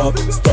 up. 0.02 0.18
Stop 0.18 0.51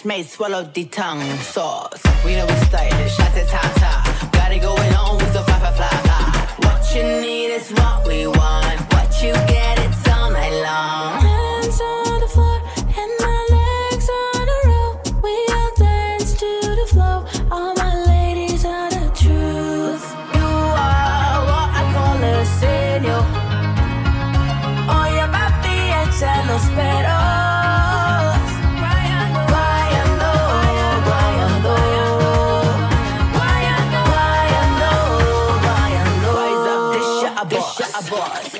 Spanish 0.00 0.04
may 0.04 0.22
swallow 0.22 0.62
the 0.72 0.84
tongue 0.86 1.20
sauce. 1.38 2.02
We 2.24 2.34
know 2.34 2.46
we 2.46 2.54
stylish, 2.66 3.16
shots 3.16 3.36
at 3.36 3.48
Tata. 3.48 4.30
Got 4.32 4.52
it 4.52 4.62
going 4.62 4.94
on 4.94 5.18
with 5.18 5.32
the 5.32 5.42
fly, 5.42 5.58
fly, 5.58 5.72
fly. 5.72 6.46
What 6.64 6.94
you 6.94 7.02
need 7.02 7.50
is 7.52 7.70
what 7.72 8.06
we 8.06 8.26
want. 8.26 8.80
What 8.92 9.22
you 9.22 9.32
get, 9.46 9.78
it's 9.78 10.08
all 10.08 10.30
night 10.30 10.56
long. 10.68 11.20
Hands 11.20 11.80
on 11.80 12.20
the 12.20 12.28
floor 12.28 12.60
and 13.00 13.10
legs 13.50 14.08
on 14.24 14.48
a 14.48 14.58
rope. 14.68 15.22
We 15.22 15.34
all 15.56 15.72
dance 15.76 16.32
to 16.34 16.50
the 16.80 16.86
flow. 16.88 17.24
All 17.50 17.74
my 17.74 17.94
ladies 18.06 18.64
are 18.64 18.90
the 18.90 19.10
truth. 19.22 20.04
You 20.34 20.48
are 20.88 21.38
what 21.50 21.68
I 21.80 21.82
call 21.94 22.18
a. 23.04 23.20
Oh, 24.92 25.06
yeah. 25.14 25.30
a 38.00 38.10
boss. 38.10 38.59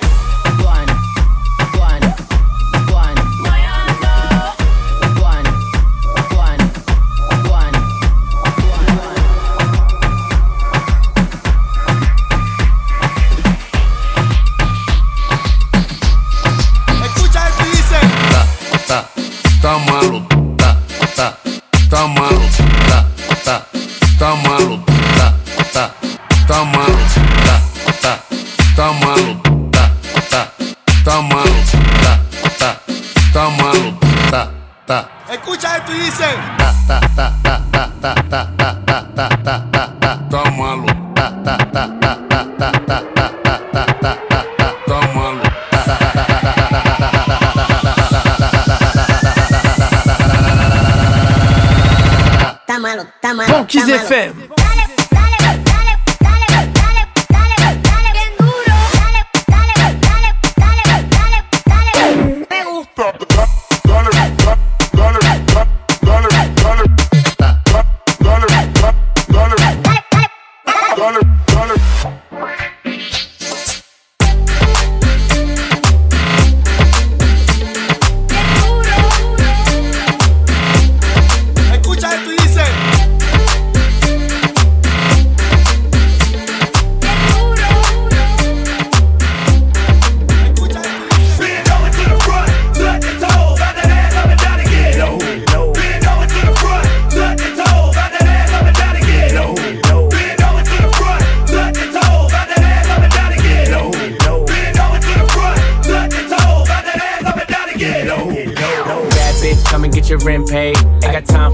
rent 110.25 110.49
paid. 110.49 110.77
I 111.05 111.13
got 111.13 111.25
time 111.27 111.50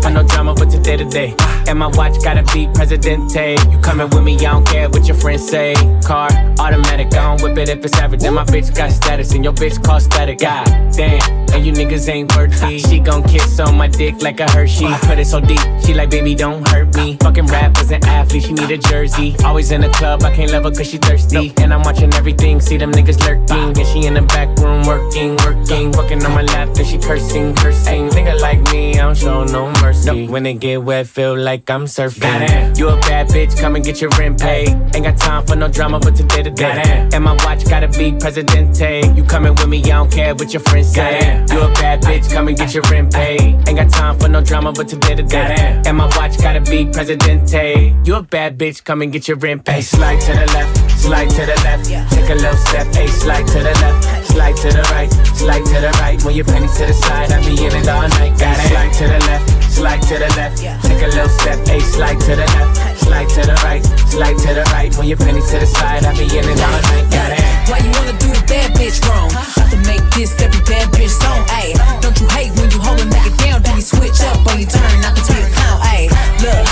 day 0.87 0.97
to 0.97 1.05
day. 1.05 1.34
And 1.66 1.80
my 1.80 1.89
watch 1.89 2.14
gotta 2.22 2.45
be 2.55 2.68
Presidente. 2.72 3.57
You 3.72 3.78
coming 3.80 4.09
with 4.11 4.22
me, 4.22 4.37
I 4.37 4.53
don't 4.53 4.66
care 4.66 4.89
what 4.89 5.07
your 5.09 5.16
friends 5.16 5.49
say. 5.49 5.74
Car, 6.05 6.28
automatic, 6.61 7.09
I 7.09 7.37
don't 7.37 7.43
whip 7.43 7.59
it 7.59 7.68
if 7.68 7.84
it's 7.84 7.99
average. 7.99 8.22
And 8.22 8.37
my 8.37 8.45
bitch 8.45 8.74
got 8.74 8.93
status, 8.93 9.34
and 9.34 9.43
your 9.43 9.53
bitch 9.53 9.82
call 9.82 9.99
static. 9.99 10.39
God 10.39 10.64
damn, 10.93 11.20
and 11.53 11.66
you 11.66 11.72
niggas 11.72 12.09
ain't 12.09 12.34
worthy. 12.37 12.78
She 12.78 13.01
gon' 13.01 13.24
kiss 13.24 13.59
on 13.59 13.76
my 13.76 13.89
dick 13.89 14.22
like 14.22 14.39
a 14.39 14.49
Hershey. 14.49 14.87
Put 15.09 15.18
it 15.18 15.26
so 15.26 15.41
deep, 15.41 15.61
she 15.84 15.93
like, 15.93 16.11
baby, 16.11 16.37
don't 16.37 16.66
hurt 16.68 16.95
me. 16.95 17.16
Fucking 17.20 17.47
rap 17.47 17.76
as 17.78 17.91
an 17.91 18.05
athlete, 18.05 18.45
she 18.45 18.53
need 18.53 18.70
a 18.70 18.78
jersey. 18.78 19.34
Always 19.45 19.72
in 19.72 19.80
the 19.80 19.91
club, 19.91 20.22
I 20.22 20.32
can't 20.32 20.53
love 20.53 20.64
her 20.64 20.70
cause 20.70 20.89
she 20.89 20.99
thirsty. 20.99 21.53
And 21.57 21.74
I'm 21.74 21.82
watching 21.82 22.14
everything, 22.14 22.61
see 22.61 22.76
them 22.76 22.93
niggas 22.93 23.18
lurking. 23.26 23.76
And 23.76 23.87
she 23.89 24.07
in 24.07 24.14
the 24.14 24.22
back 24.22 24.57
room 24.59 24.87
working, 24.87 25.34
working. 25.39 25.93
Fucking 25.93 26.24
on 26.24 26.32
my 26.32 26.43
lap, 26.43 26.68
and 26.76 26.87
she 26.87 26.97
cursing, 26.99 27.57
cursing. 27.57 28.09
Nigga 28.11 28.41
like 28.41 28.62
me, 28.72 28.95
I 28.95 28.99
don't 28.99 29.16
show 29.16 29.43
no 29.43 29.72
mercy. 29.82 30.28
When 30.28 30.45
they 30.45 30.55
get 30.55 30.76
wet, 30.81 31.07
feel 31.07 31.37
like 31.37 31.68
I'm 31.70 31.85
surfing. 31.85 32.20
Goddamn. 32.20 32.74
You 32.77 32.89
a 32.89 32.97
bad 33.01 33.29
bitch, 33.29 33.59
come 33.59 33.77
and 33.77 33.85
get 33.85 34.01
your 34.01 34.11
rent 34.18 34.41
paid. 34.41 34.68
Ain't 34.95 35.05
got 35.05 35.16
time 35.16 35.47
for 35.47 35.57
no 35.57 35.68
drama, 35.68 35.99
but 35.99 36.14
today 36.14 36.43
to 36.43 36.51
day. 36.51 37.09
And 37.12 37.24
my 37.24 37.33
watch 37.45 37.64
gotta 37.68 37.89
be 37.89 38.12
Presidente. 38.12 39.03
You 39.14 39.24
coming 39.24 39.55
with 39.55 39.68
me, 39.68 39.83
I 39.85 39.89
don't 39.89 40.11
care 40.12 40.35
what 40.35 40.53
your 40.53 40.62
friends 40.62 40.93
say. 40.93 41.45
You 41.51 41.61
a 41.61 41.68
bad 41.74 42.03
bitch, 42.03 42.33
come 42.33 42.49
and 42.49 42.57
get 42.57 42.74
your 42.74 42.83
rent 42.91 43.12
paid. 43.12 43.41
Ain't 43.68 43.77
got 43.77 43.91
time 43.91 44.18
for 44.18 44.29
no 44.29 44.41
drama, 44.41 44.72
but 44.72 44.89
today 44.89 45.14
to 45.14 45.22
day. 45.22 45.83
And 45.87 45.97
my 45.97 46.07
watch 46.16 46.39
gotta 46.39 46.61
be 46.61 46.87
Presidente. 46.87 47.95
You 48.05 48.16
a 48.16 48.22
bad 48.22 48.59
bitch, 48.59 48.85
come 48.85 49.03
and 49.03 49.12
get 49.12 49.29
your 49.29 49.37
rent 49.39 49.64
paid. 49.64 49.83
Slide 49.83 50.20
to 50.20 50.33
the 50.33 50.47
left, 50.53 51.01
slide 51.01 51.31
to 51.31 51.47
the 51.47 51.57
left. 51.64 51.87
Take 51.87 52.31
a 52.31 52.35
little 52.35 52.57
step, 52.57 52.87
hey, 52.95 53.07
slide 53.07 53.47
to 53.47 53.59
the 53.59 53.74
left, 53.83 54.27
slide 54.27 54.57
to 54.57 54.68
the 54.68 54.83
right, 54.93 55.11
slide 55.37 55.64
to 55.64 55.81
the 55.81 55.91
right. 56.01 56.22
When 56.24 56.35
your 56.35 56.45
penny 56.45 56.66
to 56.66 56.87
the 56.87 56.93
side, 56.93 57.33
I 57.33 57.41
be 57.45 57.53
in 57.64 57.72
it 57.74 57.89
all 57.89 58.09
night. 58.09 58.39
Got 58.39 58.59
it. 58.59 58.68
Slide 58.68 58.93
to 58.93 59.05
the 59.05 59.18
left, 59.27 59.66
slide 59.77 60.01
to 60.09 60.16
the 60.16 60.31
left. 60.41 60.57
Take 60.57 61.03
a 61.05 61.11
little 61.12 61.29
step, 61.29 61.61
hey, 61.68 61.81
slide 61.81 62.18
to 62.24 62.33
the 62.33 62.49
left, 62.57 62.97
slide 63.05 63.29
to 63.37 63.43
the 63.45 63.57
right, 63.61 63.85
slide 64.09 64.39
to 64.41 64.51
the 64.57 64.64
right. 64.72 64.91
When 64.97 65.07
your 65.07 65.20
penny 65.20 65.45
to 65.53 65.57
the 65.61 65.68
side, 65.68 66.05
I 66.09 66.16
be 66.16 66.24
in 66.24 66.49
it 66.49 66.61
all 66.64 66.81
night. 66.89 67.07
Got 67.12 67.37
it. 67.37 67.45
Why 67.68 67.79
you 67.85 67.93
wanna 67.93 68.16
do 68.16 68.33
the 68.33 68.43
bad 68.49 68.72
bitch 68.72 69.05
wrong? 69.05 69.29
About 69.29 69.68
to 69.68 69.79
make 69.85 70.01
this 70.16 70.33
every 70.41 70.64
bad 70.64 70.89
bitch 70.97 71.12
song, 71.12 71.45
ayy. 71.61 71.77
Don't 72.01 72.16
you 72.16 72.27
hate 72.33 72.57
when 72.57 72.72
you 72.72 72.81
hold 72.81 73.05
a 73.05 73.05
nigga 73.05 73.33
down, 73.37 73.61
then 73.62 73.77
you 73.77 73.85
switch 73.85 74.18
up 74.24 74.41
when 74.49 74.64
you 74.64 74.66
turn, 74.66 74.97
not 75.05 75.12
to 75.12 75.22
be 75.29 75.37
a 75.45 75.49
clown, 75.53 75.79
ayy. 75.93 76.09
Look, 76.41 76.64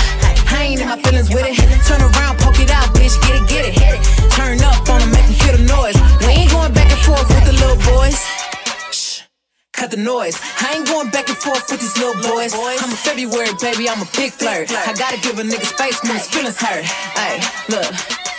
I 0.49 0.73
ain't 0.73 0.81
in 0.81 0.89
my 0.89 0.97
feelings 0.97 1.29
with 1.29 1.45
it. 1.45 1.55
Turn 1.85 2.01
around, 2.01 2.41
poke 2.41 2.57
it 2.57 2.73
out, 2.73 2.89
bitch, 2.97 3.13
get 3.21 3.37
it, 3.37 3.45
get 3.45 3.63
it. 3.69 3.73
Turn 4.33 4.57
up 4.65 4.81
on 4.89 5.05
them, 5.05 5.13
make 5.13 5.29
them 5.29 5.37
hear 5.45 5.53
the 5.53 5.63
noise. 5.69 5.97
We 6.25 6.41
ain't 6.41 6.49
going 6.49 6.73
back 6.73 6.89
and 6.89 7.01
forth 7.05 7.29
with 7.29 7.45
the 7.45 7.53
little 7.53 7.77
boys. 7.85 8.17
Cut 9.75 9.91
the 9.91 9.97
noise. 9.97 10.39
I 10.63 10.75
ain't 10.75 10.87
going 10.87 11.09
back 11.11 11.27
and 11.27 11.37
forth 11.37 11.69
with 11.69 11.81
these 11.81 11.97
little 11.97 12.15
boys. 12.23 12.55
I'm 12.55 12.91
a 12.91 12.95
February 12.95 13.51
baby, 13.59 13.89
I'm 13.89 14.01
a 14.01 14.09
big 14.15 14.31
flirt. 14.31 14.71
I 14.71 14.93
gotta 14.95 15.19
give 15.19 15.37
a 15.37 15.43
nigga 15.43 15.67
space 15.67 16.01
when 16.01 16.15
his 16.15 16.27
feelings 16.27 16.57
hurt. 16.57 16.85
Ay, 17.19 17.43
look. 17.67 17.91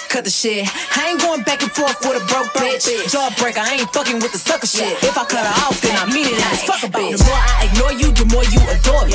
Cut 0.08 0.24
the 0.24 0.30
shit. 0.30 0.64
I 0.96 1.10
ain't 1.10 1.20
going 1.20 1.42
back 1.42 1.60
and 1.62 1.70
forth 1.72 1.98
with 2.00 2.16
a 2.16 2.24
broke 2.30 2.48
bitch. 2.56 2.88
Jawbreaker, 3.12 3.58
I 3.58 3.74
ain't 3.74 3.90
fucking 3.92 4.16
with 4.22 4.32
the 4.32 4.38
sucker 4.38 4.66
shit. 4.66 4.96
If 5.02 5.18
I 5.18 5.24
cut 5.26 5.44
her 5.44 5.56
off, 5.66 5.80
then 5.82 5.92
I 5.98 6.06
mean 6.08 6.24
it 6.30 6.40
as 6.52 6.62
fuck 6.64 6.80
a 6.82 6.88
bitch. 6.88 7.18
The 7.18 7.24
more 7.26 7.36
I 7.36 7.68
ignore 7.68 7.92
you, 7.92 8.08
the 8.16 8.24
more 8.32 8.46
you 8.48 8.60
adore 8.70 9.04
me. 9.04 9.12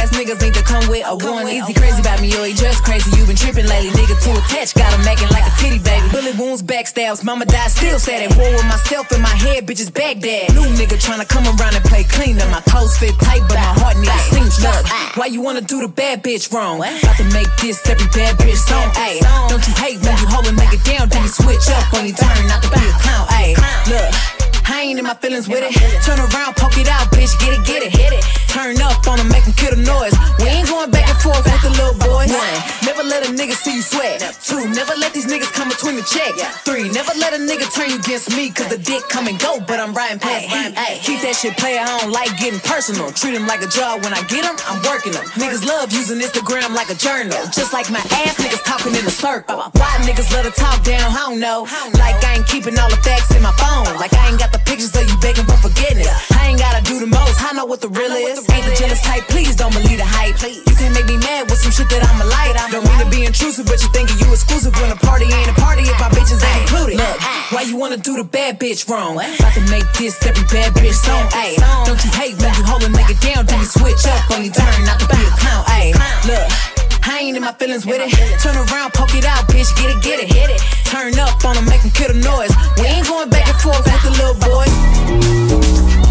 Ass 0.00 0.10
niggas 0.10 0.40
need 0.42 0.54
to 0.54 0.62
come 0.62 0.86
with 0.88 1.06
a 1.06 1.14
one. 1.14 1.48
Easy 1.48 1.72
crazy 1.72 2.00
about 2.00 2.20
me, 2.20 2.28
yo, 2.28 2.42
he 2.44 2.52
just 2.54 2.82
crazy. 2.82 3.10
You 3.16 3.26
been 3.26 3.36
tripping 3.36 3.66
lately, 3.66 3.90
nigga. 3.94 4.16
Too 4.22 4.34
attached, 4.34 4.74
got 4.74 4.92
him 4.92 5.06
acting 5.06 5.30
like 5.30 5.46
a 5.46 5.52
titty 5.60 5.78
baby. 5.78 6.06
Bullet 6.10 6.36
wounds, 6.38 6.62
backstabs, 6.62 7.24
mama 7.24 7.46
died, 7.46 7.70
still 7.70 7.98
sad 7.98 8.22
at 8.22 8.36
war 8.36 8.50
with 8.50 8.66
myself 8.66 9.10
in 9.12 9.20
my 9.22 9.34
head, 9.34 9.66
bitches 9.66 9.92
Baghdad. 9.92 10.54
New 10.54 10.66
nigga 10.74 10.98
tryna 10.98 11.28
come 11.28 11.44
around 11.46 11.74
and 11.74 11.84
play 11.84 12.04
clean. 12.04 12.36
Now 12.36 12.50
my 12.50 12.60
clothes 12.62 12.96
fit 12.98 13.14
tight, 13.20 13.42
but 13.48 13.56
my 13.56 13.72
heart 13.80 13.96
need 13.98 14.10
a 14.10 14.18
seam 14.30 14.50
stuck. 14.50 14.84
Why 15.16 15.26
you 15.26 15.40
wanna 15.40 15.62
do 15.62 15.80
the 15.80 15.88
bad 15.88 16.22
bitch 16.22 16.52
wrong? 16.52 16.78
About 16.78 17.16
to 17.16 17.24
make 17.32 17.48
this 17.62 17.80
every 17.88 18.06
bad 18.12 18.36
bitch 18.36 18.58
song. 18.58 18.90
Ayy, 18.96 19.20
don't 19.48 19.66
you 19.66 19.74
hate 19.74 20.00
when 20.02 20.16
you 20.18 20.26
hold 20.26 20.46
a 20.46 20.52
nigga 20.52 20.78
down, 20.84 21.08
then 21.08 21.22
you 21.22 21.28
switch 21.28 21.68
up 21.70 21.92
when 21.92 22.06
you 22.06 22.12
turn, 22.12 22.46
not 22.48 22.62
to 22.62 22.68
be 22.70 22.80
a 22.80 22.92
clown. 23.00 23.26
Ayy, 23.28 23.54
look. 23.88 24.55
I 24.68 24.82
ain't 24.82 24.98
in 24.98 25.04
my 25.04 25.14
feelings 25.14 25.48
with 25.48 25.62
it. 25.62 25.72
Turn 26.02 26.18
around, 26.18 26.56
poke 26.56 26.76
it 26.78 26.88
out, 26.88 27.06
bitch, 27.14 27.32
get 27.38 27.54
it, 27.54 27.62
get 27.66 27.82
it. 27.82 27.90
Hit 27.94 28.12
it. 28.12 28.24
Turn 28.50 28.80
up 28.82 29.06
on 29.06 29.18
them, 29.18 29.28
make 29.28 29.44
them 29.44 29.54
kill 29.54 29.76
the 29.76 29.82
noise. 29.84 30.16
We 30.40 30.48
ain't 30.48 30.68
going 30.68 30.90
back 30.90 31.06
and 31.06 31.18
forth 31.22 31.44
with 31.44 31.62
the 31.62 31.70
little 31.76 31.94
boys. 32.00 32.32
One, 32.32 32.56
never 32.82 33.04
let 33.04 33.22
a 33.22 33.30
nigga 33.30 33.54
see 33.54 33.76
you 33.78 33.84
sweat. 33.84 34.24
Two, 34.42 34.66
never 34.72 34.96
let 34.96 35.12
these 35.12 35.28
niggas 35.28 35.52
come 35.52 35.68
between 35.68 35.94
the 35.96 36.06
check. 36.08 36.32
Three, 36.64 36.88
never 36.90 37.12
let 37.20 37.36
a 37.36 37.40
nigga 37.40 37.68
turn 37.68 37.90
you 37.92 38.00
against 38.00 38.34
me, 38.34 38.50
cause 38.50 38.66
the 38.72 38.78
dick 38.78 39.04
come 39.08 39.28
and 39.28 39.38
go, 39.38 39.60
but 39.60 39.78
I'm 39.78 39.92
riding 39.92 40.18
past 40.18 40.48
heat. 40.48 40.72
Keep 41.04 41.20
that 41.22 41.36
shit 41.36 41.54
player, 41.56 41.84
I 41.84 42.00
don't 42.00 42.10
like 42.10 42.32
getting 42.40 42.58
personal. 42.60 43.12
Treat 43.12 43.36
him 43.36 43.46
like 43.46 43.62
a 43.62 43.70
job, 43.70 44.02
when 44.02 44.16
I 44.16 44.24
get 44.26 44.42
him, 44.42 44.56
I'm 44.66 44.82
working 44.82 45.12
them. 45.12 45.24
Niggas 45.36 45.62
love 45.68 45.92
using 45.92 46.18
Instagram 46.18 46.74
like 46.74 46.90
a 46.90 46.98
journal. 46.98 47.38
Just 47.52 47.76
like 47.76 47.86
my 47.92 48.00
ass, 48.24 48.40
niggas 48.40 48.64
talking 48.64 48.96
in 48.96 49.04
a 49.04 49.14
circle. 49.14 49.62
Why 49.78 49.90
niggas 50.02 50.32
let 50.32 50.48
her 50.48 50.54
talk 50.56 50.82
down, 50.82 51.12
I 51.12 51.28
don't 51.28 51.40
know. 51.40 51.68
Like 52.00 52.18
I 52.24 52.40
ain't 52.40 52.48
keeping 52.48 52.74
all 52.80 52.88
the 52.88 53.00
facts 53.04 53.36
in 53.36 53.42
my 53.42 53.52
phone. 53.60 53.84
Like 54.00 54.16
I 54.16 54.32
ain't 54.32 54.40
got 54.40 54.52
the 54.52 54.55
pictures 54.64 54.94
of 54.96 55.04
you 55.08 55.16
begging 55.18 55.44
for 55.44 55.58
forgiveness. 55.58 56.08
I 56.32 56.52
ain't 56.52 56.60
gotta 56.60 56.82
do 56.84 57.00
the 57.00 57.06
most, 57.06 57.42
I 57.42 57.52
know 57.52 57.64
what 57.64 57.80
the 57.80 57.88
real 57.88 58.12
is. 58.12 58.44
Ain't 58.48 58.64
the 58.64 58.74
jealous 58.76 59.02
type, 59.02 59.26
please 59.28 59.56
don't 59.56 59.72
believe 59.72 59.98
the 59.98 60.06
hype. 60.06 60.38
You 60.42 60.74
can't 60.76 60.94
make 60.94 61.06
me 61.06 61.16
mad 61.18 61.50
with 61.50 61.58
some 61.58 61.72
shit 61.72 61.88
that 61.90 62.04
I'm 62.06 62.20
a 62.20 62.28
light. 62.28 62.54
I 62.56 62.70
don't 62.70 62.84
mean 62.86 63.00
to 63.02 63.08
be 63.10 63.24
intrusive, 63.26 63.66
but 63.66 63.82
you 63.82 63.88
thinking 63.90 64.16
you 64.22 64.30
exclusive 64.32 64.72
when 64.80 64.92
a 64.92 64.98
party 65.00 65.26
ain't 65.26 65.50
a 65.50 65.56
party 65.58 65.84
if 65.84 65.96
my 65.98 66.08
bitches 66.12 66.40
ain't 66.40 66.68
included. 66.68 66.96
Look, 66.96 67.16
why 67.52 67.62
you 67.66 67.76
wanna 67.76 67.98
do 67.98 68.16
the 68.16 68.24
bad 68.24 68.60
bitch 68.60 68.88
wrong? 68.88 69.18
About 69.18 69.52
to 69.54 69.64
make 69.68 69.86
this 69.98 70.16
every 70.24 70.44
bad 70.52 70.72
bitch 70.74 70.96
song. 70.96 71.26
Ayy, 71.34 71.58
don't 71.84 72.00
you 72.00 72.10
hate 72.14 72.36
when 72.38 72.52
you 72.54 72.64
hold 72.64 72.82
a 72.84 72.90
nigga 72.92 73.16
down, 73.20 73.46
then 73.46 73.60
you 73.60 73.68
switch 73.68 74.06
up 74.06 74.20
when 74.30 74.44
you 74.44 74.50
turn, 74.50 74.72
not 74.84 75.00
to 75.00 75.06
be 75.08 75.20
a 75.20 75.32
clown. 75.36 75.64
Ayy, 75.72 75.92
look. 76.24 76.85
I 77.08 77.20
ain't 77.20 77.36
in 77.36 77.42
my 77.42 77.52
feelings 77.52 77.86
with 77.86 78.00
it. 78.00 78.10
Turn 78.42 78.56
around, 78.56 78.92
poke 78.92 79.14
it 79.14 79.24
out, 79.24 79.46
bitch, 79.46 79.70
get 79.76 79.94
it, 79.94 80.02
get 80.02 80.18
it. 80.20 80.32
Hit 80.32 80.50
it. 80.50 80.60
Turn 80.84 81.18
up 81.18 81.44
on 81.44 81.54
them, 81.54 81.64
make 81.66 81.82
them 81.82 81.90
kill 81.92 82.08
the 82.08 82.18
noise. 82.18 82.50
We 82.78 82.86
ain't 82.86 83.06
going 83.06 83.30
back 83.30 83.46
and 83.48 83.56
forth 83.60 83.84
with 83.84 84.02
the 84.02 84.10
little 84.10 84.34
boys. 84.42 86.05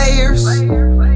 Players. 0.00 0.46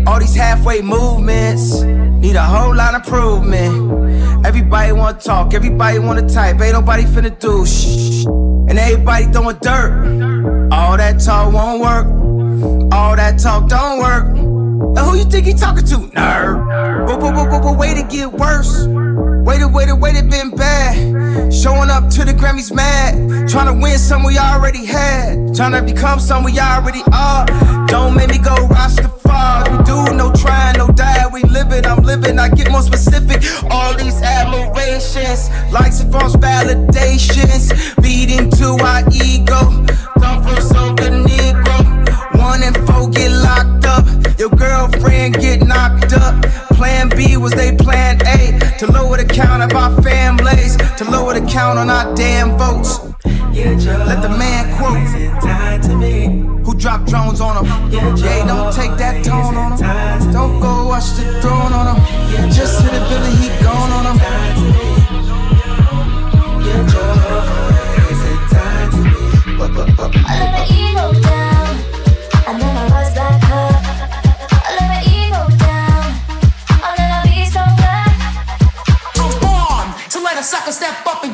All 0.06 0.20
these 0.20 0.34
halfway 0.34 0.82
movements 0.82 1.82
need 1.82 2.36
a 2.36 2.42
whole 2.42 2.74
lot 2.74 2.94
of 2.94 3.04
improvement. 3.04 4.46
Everybody 4.46 4.92
wanna 4.92 5.18
talk, 5.18 5.54
everybody 5.54 5.98
wanna 5.98 6.28
type, 6.28 6.60
ain't 6.60 6.74
nobody 6.74 7.04
finna 7.04 7.32
do 7.38 7.64
shh. 7.64 8.26
And 8.68 8.78
everybody 8.78 9.24
throwing 9.26 9.56
dirt. 9.60 10.68
All 10.72 10.96
that 10.96 11.20
talk 11.20 11.52
won't 11.52 11.80
work. 11.80 12.06
All 12.92 13.16
that 13.16 13.38
talk 13.38 13.68
don't 13.68 13.98
work. 14.00 14.26
And 14.96 14.98
who 14.98 15.16
you 15.16 15.24
think 15.24 15.46
he 15.46 15.54
talking 15.54 15.86
to? 15.86 15.96
Nerd. 16.16 17.06
But, 17.06 17.20
but, 17.20 17.34
but, 17.34 17.50
but, 17.50 17.62
but 17.62 17.78
way 17.78 17.94
to 17.94 18.02
get 18.02 18.32
worse. 18.32 18.86
Waited, 19.54 19.72
waited, 19.72 19.94
waited, 19.94 20.30
been 20.30 20.50
bad. 20.50 21.54
Showing 21.54 21.88
up 21.88 22.10
to 22.10 22.24
the 22.24 22.32
Grammys 22.32 22.74
mad. 22.74 23.48
Trying 23.48 23.72
to 23.72 23.80
win 23.80 23.98
some 23.98 24.24
we 24.24 24.36
already 24.36 24.84
had. 24.84 25.54
Trying 25.54 25.70
to 25.74 25.82
become 25.82 26.18
some 26.18 26.42
we 26.42 26.58
already 26.58 27.02
are. 27.12 27.46
Don't 27.86 28.16
make 28.16 28.30
me 28.30 28.38
go 28.38 28.56
Rastafari. 28.66 29.78
We 29.78 29.84
do 29.84 30.16
no 30.16 30.32
trying, 30.32 30.78
no 30.78 30.88
die. 30.88 31.28
We 31.32 31.42
live 31.42 31.70
it, 31.70 31.86
I'm 31.86 32.02
living. 32.02 32.40
I 32.40 32.48
get 32.48 32.68
more 32.72 32.82
specific. 32.82 33.44
All 33.70 33.96
these 33.96 34.20
admirations, 34.22 35.48
likes 35.70 36.00
and 36.00 36.10
false 36.10 36.34
validations. 36.34 37.70
Feed 38.02 38.30
into 38.32 38.76
our 38.82 39.06
ego. 39.12 39.86
Don't 40.18 40.42
feel 40.42 40.60
so 40.62 40.94
good, 40.94 41.12
104 42.54 43.10
get 43.10 43.32
locked 43.32 43.84
up. 43.84 44.06
Your 44.38 44.48
girlfriend 44.50 45.34
get 45.40 45.66
knocked 45.66 46.12
up. 46.12 46.40
Plan 46.78 47.08
B 47.08 47.36
was 47.36 47.52
they 47.52 47.74
plan 47.74 48.20
A. 48.28 48.78
To 48.78 48.86
lower 48.92 49.16
the 49.16 49.24
count 49.24 49.60
of 49.64 49.76
our 49.76 50.00
families. 50.02 50.76
To 50.98 51.04
lower 51.10 51.34
the 51.34 51.44
count 51.50 51.80
on 51.80 51.90
our 51.90 52.14
damn 52.14 52.56
votes. 52.56 53.00
Let 54.06 54.22
the 54.22 54.28
man 54.28 54.64
quote 54.76 55.02
Who 56.64 56.74
dropped 56.74 57.08
drones 57.08 57.40
on 57.40 57.64
him 57.64 57.66
Yeah, 57.90 58.46
don't 58.46 58.72
take 58.72 58.96
that 58.98 59.24
tone 59.24 59.56
on 59.56 59.72
him 59.72 60.32
Don't 60.32 60.60
go 60.60 60.86
watch 60.88 61.10
the 61.16 61.40
throne 61.40 61.72
on 61.72 61.96
him 61.96 62.50
Just 62.50 62.82
hit 62.82 62.92
the 62.92 63.00
Billy, 63.08 63.34
he 63.36 63.48
gone 63.62 63.92
on 63.98 64.04
him 64.06 64.18
Your 66.66 66.82
joy 66.88 67.14
is 68.10 68.20
tied 68.52 68.90
to 68.92 68.98
me 70.78 70.83
sucker 80.44 80.72
step 80.72 81.06
up 81.06 81.24
and 81.24 81.33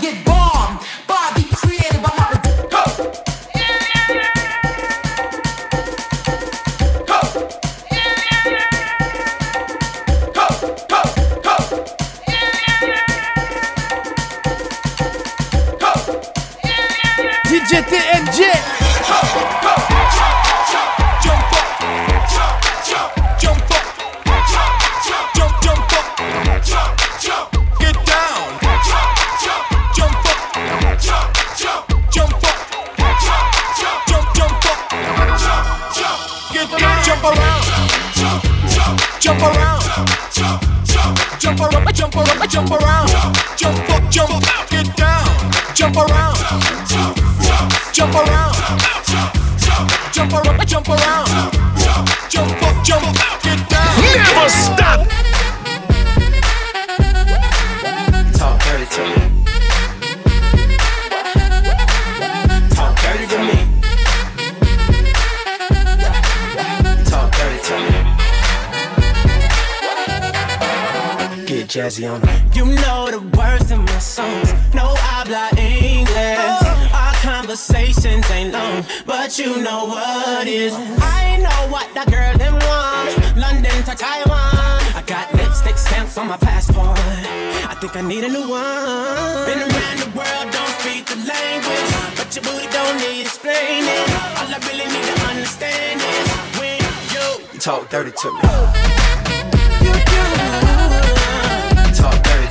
Jump 41.60 41.74
around. 41.74 41.94
Jump 41.94 42.16
around. 42.16 42.48
Jump 42.48 42.70
around. 42.70 43.08
Jump 43.58 43.90
up. 43.90 44.10
Jump 44.10 44.30
up. 44.32 44.70
Get 44.70 44.96
down. 44.96 45.26
Jump 45.74 45.96
around. 45.96 46.36
Jump 47.92 48.14
around. 48.14 48.54
Jump 49.04 49.34
Jump 50.10 50.32
around. 50.32 50.66
Jump 50.66 50.88
around. 50.88 51.28
Jump 52.30 52.62
up. 52.62 52.84
Jump 52.84 53.04
up. 53.04 53.42
Get 53.42 53.68
down. 53.68 54.00
Never 54.00 54.48
stop. 54.48 55.39
You 71.98 72.66
know 72.66 73.10
the 73.10 73.18
words 73.36 73.72
in 73.72 73.80
my 73.80 73.98
songs. 73.98 74.52
No 74.72 74.94
I 74.94 75.26
habla 75.26 75.50
English. 75.58 76.94
Our 76.94 77.14
conversations 77.14 78.30
ain't 78.30 78.52
long, 78.52 78.84
but 79.04 79.36
you 79.36 79.60
know 79.60 79.86
what 79.86 80.46
is. 80.46 80.72
I 80.72 81.36
know 81.42 81.66
what 81.66 81.92
that 81.94 82.06
girl 82.06 82.30
them 82.38 82.54
want. 82.62 83.36
London 83.36 83.74
to 83.90 83.94
Taiwan. 83.98 84.78
I 84.94 85.02
got 85.04 85.34
lipstick 85.34 85.76
stamps 85.76 86.16
on 86.16 86.28
my 86.28 86.36
passport. 86.36 86.96
I 87.66 87.74
think 87.80 87.96
I 87.96 88.02
need 88.02 88.22
a 88.22 88.28
new 88.28 88.46
one. 88.46 89.50
Been 89.50 89.58
around 89.58 89.98
the 89.98 90.10
world, 90.14 90.46
don't 90.54 90.74
speak 90.78 91.10
the 91.10 91.18
language, 91.26 91.90
but 92.14 92.30
your 92.30 92.46
booty 92.46 92.70
don't 92.70 92.98
need 93.02 93.22
explaining. 93.22 94.06
All 94.38 94.46
I 94.46 94.62
really 94.70 94.86
need 94.94 95.06
to 95.10 95.16
understand 95.26 95.98
is 95.98 96.30
when 96.54 96.78
you 97.10 97.58
Talk 97.58 97.90
dirty 97.90 98.12
to 98.12 98.30
me. 98.30 99.39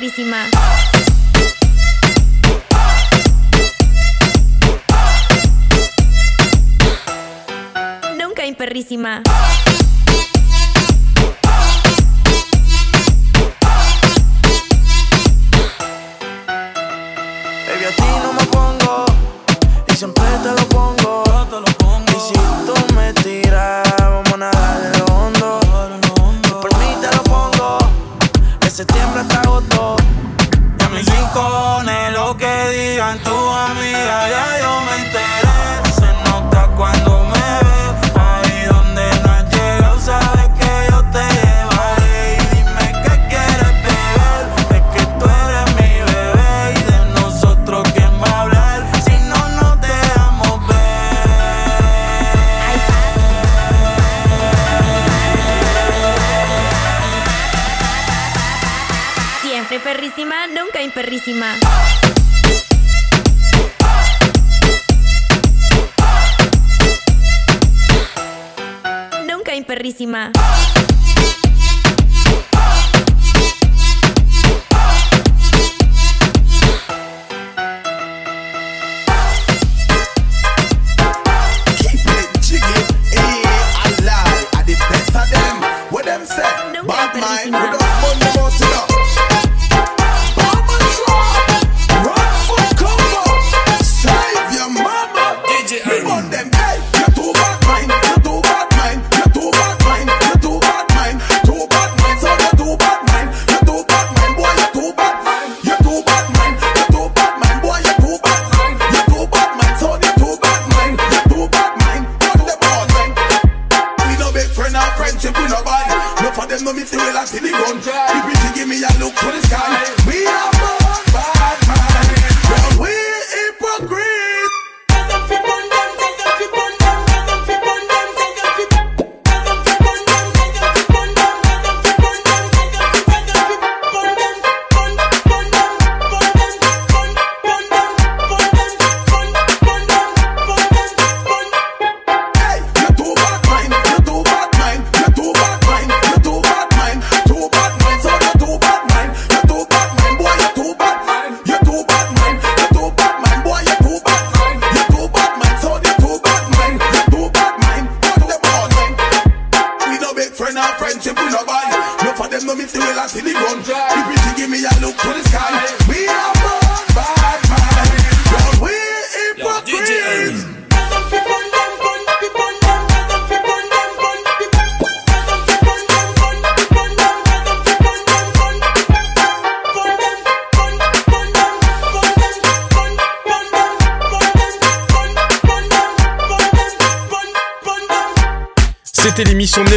nunca 0.00 0.06
imperrísima. 0.06 0.48
Nunca 8.16 8.46
imperrísima. 8.46 9.22
Baby, 17.66 17.84
a 17.84 17.90
ti 17.90 18.02
no 18.22 18.32
me 18.32 18.44
pongo 18.46 19.04
y 19.86 19.92
siempre 19.94 20.24
te 20.42 20.48
lo 20.48 20.68
pongo. 20.68 20.79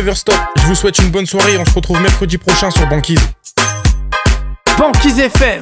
Je 0.06 0.68
vous 0.68 0.76
souhaite 0.76 0.98
une 1.00 1.10
bonne 1.10 1.26
soirée. 1.26 1.54
et 1.54 1.58
On 1.58 1.66
se 1.66 1.74
retrouve 1.74 2.02
mercredi 2.02 2.38
prochain 2.38 2.70
sur 2.70 2.86
Banquise. 2.88 3.22
Banquise 4.78 5.20
FM. 5.20 5.62